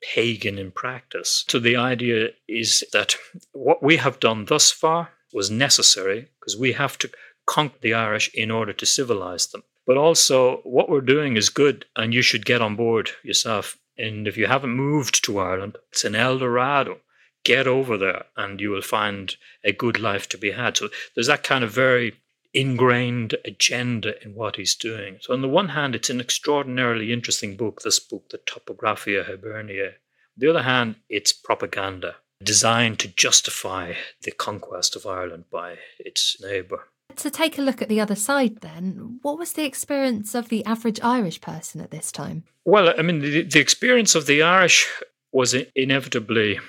[0.00, 1.44] pagan in practice.
[1.48, 3.16] So the idea is that
[3.52, 7.10] what we have done thus far was necessary because we have to
[7.44, 9.64] conquer the Irish in order to civilize them.
[9.86, 13.76] But also, what we're doing is good, and you should get on board yourself.
[13.98, 17.00] And if you haven't moved to Ireland, it's an El Dorado.
[17.44, 20.78] Get over there, and you will find a good life to be had.
[20.78, 22.14] So there's that kind of very
[22.54, 25.18] ingrained agenda in what he's doing.
[25.20, 29.88] So, on the one hand, it's an extraordinarily interesting book, this book, The Topographia Hiberniae.
[29.88, 36.36] On the other hand, it's propaganda designed to justify the conquest of Ireland by its
[36.40, 36.88] neighbour.
[37.16, 40.64] To take a look at the other side, then, what was the experience of the
[40.64, 42.44] average Irish person at this time?
[42.64, 44.86] Well, I mean, the, the experience of the Irish
[45.32, 46.60] was inevitably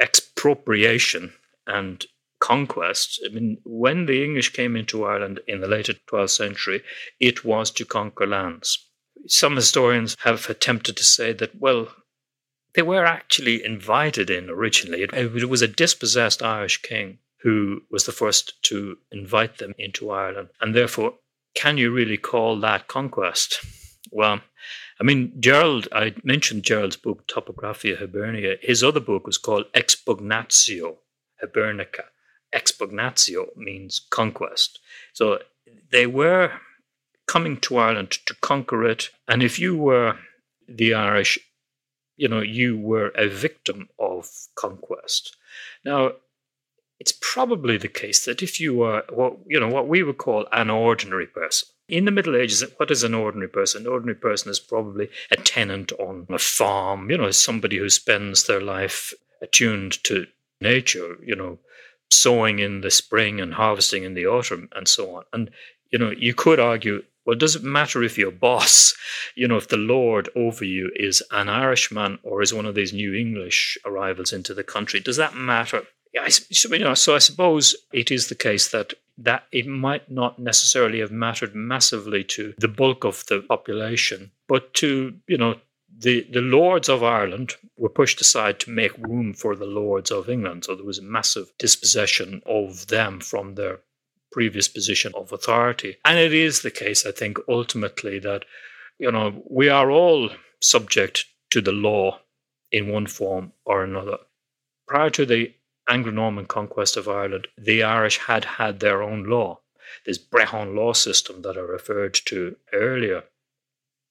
[0.00, 1.32] expropriation
[1.66, 2.04] and
[2.40, 3.20] conquest.
[3.24, 6.82] I mean, when the English came into Ireland in the later 12th century,
[7.18, 8.78] it was to conquer lands.
[9.26, 11.88] Some historians have attempted to say that, well,
[12.76, 15.02] they were actually invited in originally.
[15.02, 20.10] It, it was a dispossessed Irish king who was the first to invite them into
[20.10, 20.50] Ireland.
[20.60, 21.14] And therefore,
[21.54, 23.60] can you really call that conquest?
[24.12, 24.40] Well,
[25.00, 28.56] I mean, Gerald, I mentioned Gerald's book, Topographia Hibernia.
[28.60, 30.96] His other book was called Expugnatio
[31.42, 32.04] Hibernica.
[32.54, 34.78] Expugnatio means conquest.
[35.14, 35.38] So
[35.90, 36.52] they were
[37.26, 39.10] coming to Ireland to conquer it.
[39.26, 40.18] And if you were
[40.68, 41.38] the Irish,
[42.16, 45.36] you know, you were a victim of conquest.
[45.84, 46.12] Now,
[46.98, 50.46] it's probably the case that if you were what you know what we would call
[50.52, 53.82] an ordinary person in the Middle Ages, what is an ordinary person?
[53.82, 58.46] An ordinary person is probably a tenant on a farm, you know, somebody who spends
[58.46, 60.26] their life attuned to
[60.60, 61.58] nature, you know,
[62.10, 65.24] sowing in the spring and harvesting in the autumn and so on.
[65.32, 65.50] And,
[65.92, 68.94] you know, you could argue well, does it matter if your boss,
[69.34, 72.92] you know, if the Lord over you is an Irishman or is one of these
[72.92, 75.00] new English arrivals into the country?
[75.00, 75.82] Does that matter?
[76.18, 76.30] I,
[76.70, 81.00] you know, so I suppose it is the case that that it might not necessarily
[81.00, 85.56] have mattered massively to the bulk of the population, but to you know
[85.98, 90.28] the the lords of Ireland were pushed aside to make room for the lords of
[90.28, 90.64] England.
[90.64, 93.80] So there was a massive dispossession of them from their
[94.36, 95.96] previous position of authority.
[96.04, 98.44] And it is the case, I think, ultimately that,
[98.98, 100.28] you know, we are all
[100.60, 102.20] subject to the law
[102.70, 104.18] in one form or another.
[104.86, 105.54] Prior to the
[105.88, 109.60] Anglo Norman conquest of Ireland, the Irish had had their own law,
[110.04, 113.24] this Brehon law system that I referred to earlier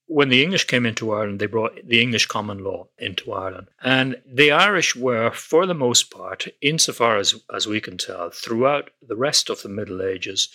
[0.08, 3.68] when the English came into Ireland, they brought the English common law into Ireland.
[3.84, 8.91] And the Irish were, for the most part, insofar as, as we can tell, throughout
[9.06, 10.49] the rest of the Middle Ages,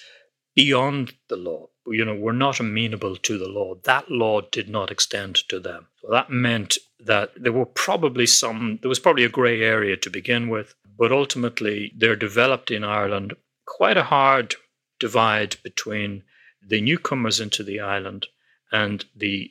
[0.54, 1.68] beyond the law.
[1.86, 3.74] You know, were not amenable to the law.
[3.84, 5.88] That law did not extend to them.
[6.00, 10.10] So that meant that there were probably some, there was probably a grey area to
[10.10, 13.34] begin with, but ultimately there developed in Ireland
[13.66, 14.54] quite a hard
[15.00, 16.22] divide between
[16.64, 18.26] the newcomers into the island
[18.72, 19.50] and the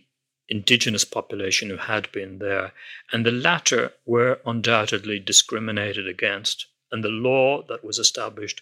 [0.49, 2.74] indigenous population who had been there,
[3.11, 6.65] and the latter were undoubtedly discriminated against.
[6.91, 8.61] And the law that was established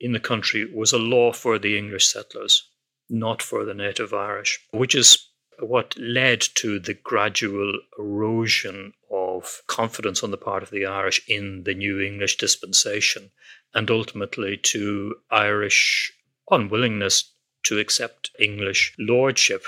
[0.00, 2.68] in the country was a law for the English settlers,
[3.10, 5.28] not for the native Irish, which is
[5.58, 11.64] what led to the gradual erosion of confidence on the part of the Irish in
[11.64, 13.30] the new English dispensation,
[13.74, 16.12] and ultimately to Irish
[16.50, 17.32] unwillingness
[17.64, 19.64] to accept English lordship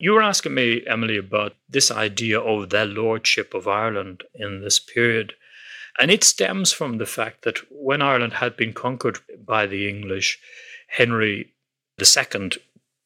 [0.00, 4.78] you were asking me, Emily, about this idea of the lordship of Ireland in this
[4.78, 5.34] period.
[5.98, 10.38] And it stems from the fact that when Ireland had been conquered by the English,
[10.88, 11.52] Henry
[12.00, 12.50] II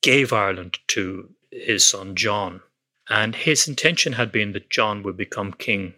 [0.03, 2.62] gave Ireland to his son John.
[3.11, 5.95] And his intention had been that John would become king.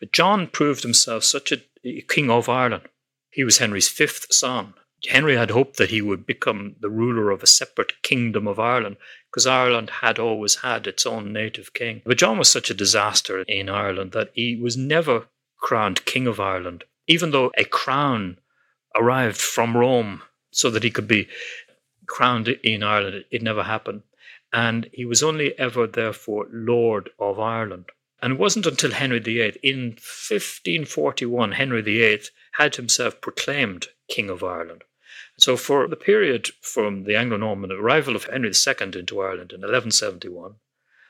[0.00, 1.62] But John proved himself such a
[2.08, 2.88] king of Ireland.
[3.30, 4.74] He was Henry's fifth son.
[5.10, 8.96] Henry had hoped that he would become the ruler of a separate kingdom of Ireland
[9.30, 12.02] because Ireland had always had its own native king.
[12.04, 15.26] But John was such a disaster in Ireland that he was never
[15.58, 18.38] crowned King of Ireland, even though a crown
[18.94, 21.28] arrived from Rome so that he could be
[22.06, 23.24] crowned in Ireland.
[23.30, 24.02] It never happened.
[24.52, 27.86] And he was only ever, therefore, Lord of Ireland.
[28.22, 32.20] And it wasn't until Henry VIII, in 1541, Henry VIII
[32.52, 34.84] had himself proclaimed King of Ireland.
[35.36, 39.60] So, for the period from the Anglo Norman arrival of Henry II into Ireland in
[39.60, 40.54] 1171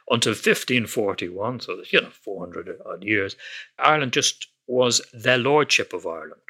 [0.09, 3.37] until 1541, so you know, 400 odd years,
[3.79, 6.41] Ireland just was the lordship of Ireland.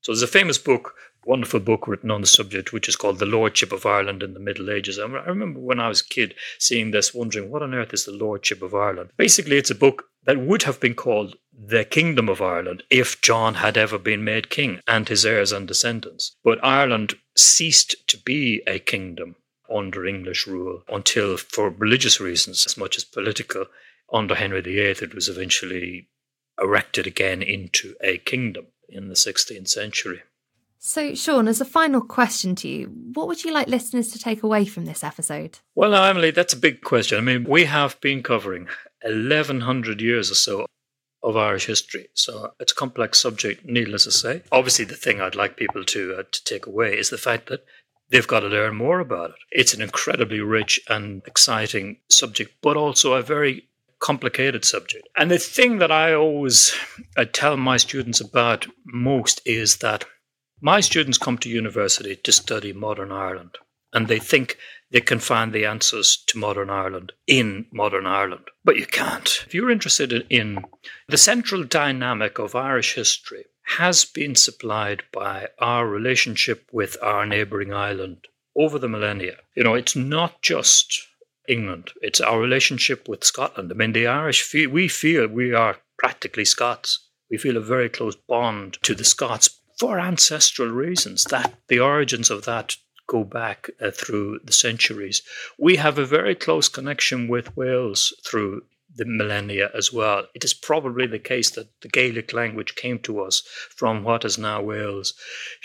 [0.00, 0.94] So, there's a famous book,
[1.24, 4.40] wonderful book written on the subject, which is called The Lordship of Ireland in the
[4.40, 4.98] Middle Ages.
[4.98, 8.12] I remember when I was a kid seeing this, wondering what on earth is the
[8.12, 9.10] Lordship of Ireland.
[9.16, 13.54] Basically, it's a book that would have been called the Kingdom of Ireland if John
[13.54, 16.36] had ever been made king and his heirs and descendants.
[16.42, 19.36] But Ireland ceased to be a kingdom
[19.72, 23.66] under English rule until, for religious reasons as much as political,
[24.12, 26.08] under Henry VIII, it was eventually
[26.60, 30.22] erected again into a kingdom in the 16th century.
[30.84, 34.42] So, Seán, as a final question to you, what would you like listeners to take
[34.42, 35.60] away from this episode?
[35.76, 37.18] Well, now, Emily, that's a big question.
[37.18, 38.66] I mean, we have been covering
[39.04, 40.66] 1100 years or so
[41.22, 42.08] of Irish history.
[42.14, 44.42] So it's a complex subject, needless to say.
[44.50, 47.64] Obviously, the thing I'd like people to, uh, to take away is the fact that
[48.10, 49.36] they've got to learn more about it.
[49.52, 53.68] It's an incredibly rich and exciting subject, but also a very
[54.00, 55.08] complicated subject.
[55.16, 56.74] And the thing that I always
[57.16, 60.06] I tell my students about most is that
[60.62, 63.58] my students come to university to study modern Ireland,
[63.92, 64.56] and they think
[64.92, 68.44] they can find the answers to modern Ireland in modern Ireland.
[68.64, 69.42] But you can't.
[69.44, 70.64] If you're interested in
[71.08, 73.46] the central dynamic of Irish history,
[73.76, 78.18] has been supplied by our relationship with our neighbouring island
[78.56, 79.38] over the millennia.
[79.56, 81.08] You know, it's not just
[81.48, 83.72] England, it's our relationship with Scotland.
[83.72, 87.08] I mean, the Irish, feel, we feel we are practically Scots.
[87.30, 89.48] We feel a very close bond to the Scots
[89.82, 91.24] for ancestral reasons.
[91.24, 92.76] That the origins of that
[93.08, 95.22] go back uh, through the centuries.
[95.58, 98.62] We have a very close connection with Wales through
[98.94, 100.28] the millennia as well.
[100.36, 103.42] It is probably the case that the Gaelic language came to us
[103.74, 105.14] from what is now Wales,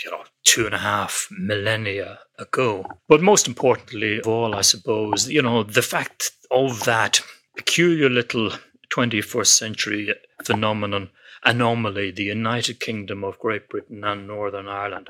[0.03, 2.88] you know, two and a half millennia ago.
[3.07, 7.22] But most importantly of all, I suppose, you know, the fact of that
[7.55, 8.49] peculiar little
[8.91, 10.11] 21st century
[10.43, 11.11] phenomenon
[11.47, 15.07] anomaly, the United Kingdom of Great Britain and Northern Ireland.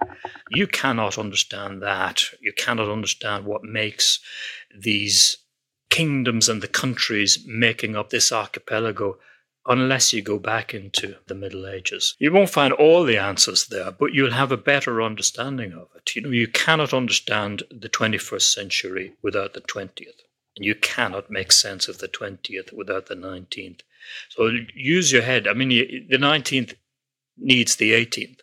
[0.51, 2.21] You cannot understand that.
[2.39, 4.19] You cannot understand what makes
[4.73, 5.37] these
[5.89, 9.17] kingdoms and the countries making up this archipelago
[9.65, 12.15] unless you go back into the Middle Ages.
[12.19, 16.15] You won't find all the answers there, but you'll have a better understanding of it.
[16.15, 20.21] You know, you cannot understand the 21st century without the 20th,
[20.55, 23.81] and you cannot make sense of the 20th without the 19th.
[24.29, 25.47] So use your head.
[25.47, 25.69] I mean,
[26.09, 26.75] the 19th
[27.37, 28.39] needs the 18th,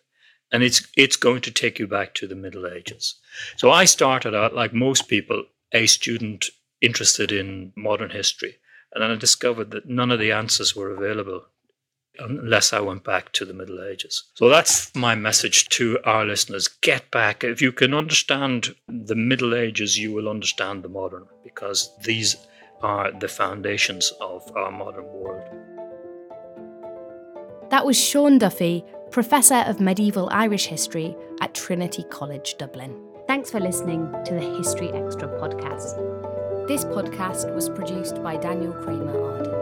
[0.51, 3.15] and it's it's going to take you back to the Middle Ages.
[3.57, 6.45] So I started out like most people, a student
[6.81, 8.55] interested in modern history,
[8.93, 11.45] and then I discovered that none of the answers were available
[12.19, 14.23] unless I went back to the Middle Ages.
[14.35, 16.67] So that's my message to our listeners.
[16.67, 17.43] Get back.
[17.43, 22.37] If you can understand the Middle Ages, you will understand the modern because these
[22.81, 25.43] are the foundations of our modern world.
[27.69, 32.95] That was Seán Duffy, Professor of Medieval Irish History at Trinity College Dublin.
[33.27, 35.97] Thanks for listening to the History Extra podcast.
[36.67, 39.54] This podcast was produced by Daniel Kramer Arden.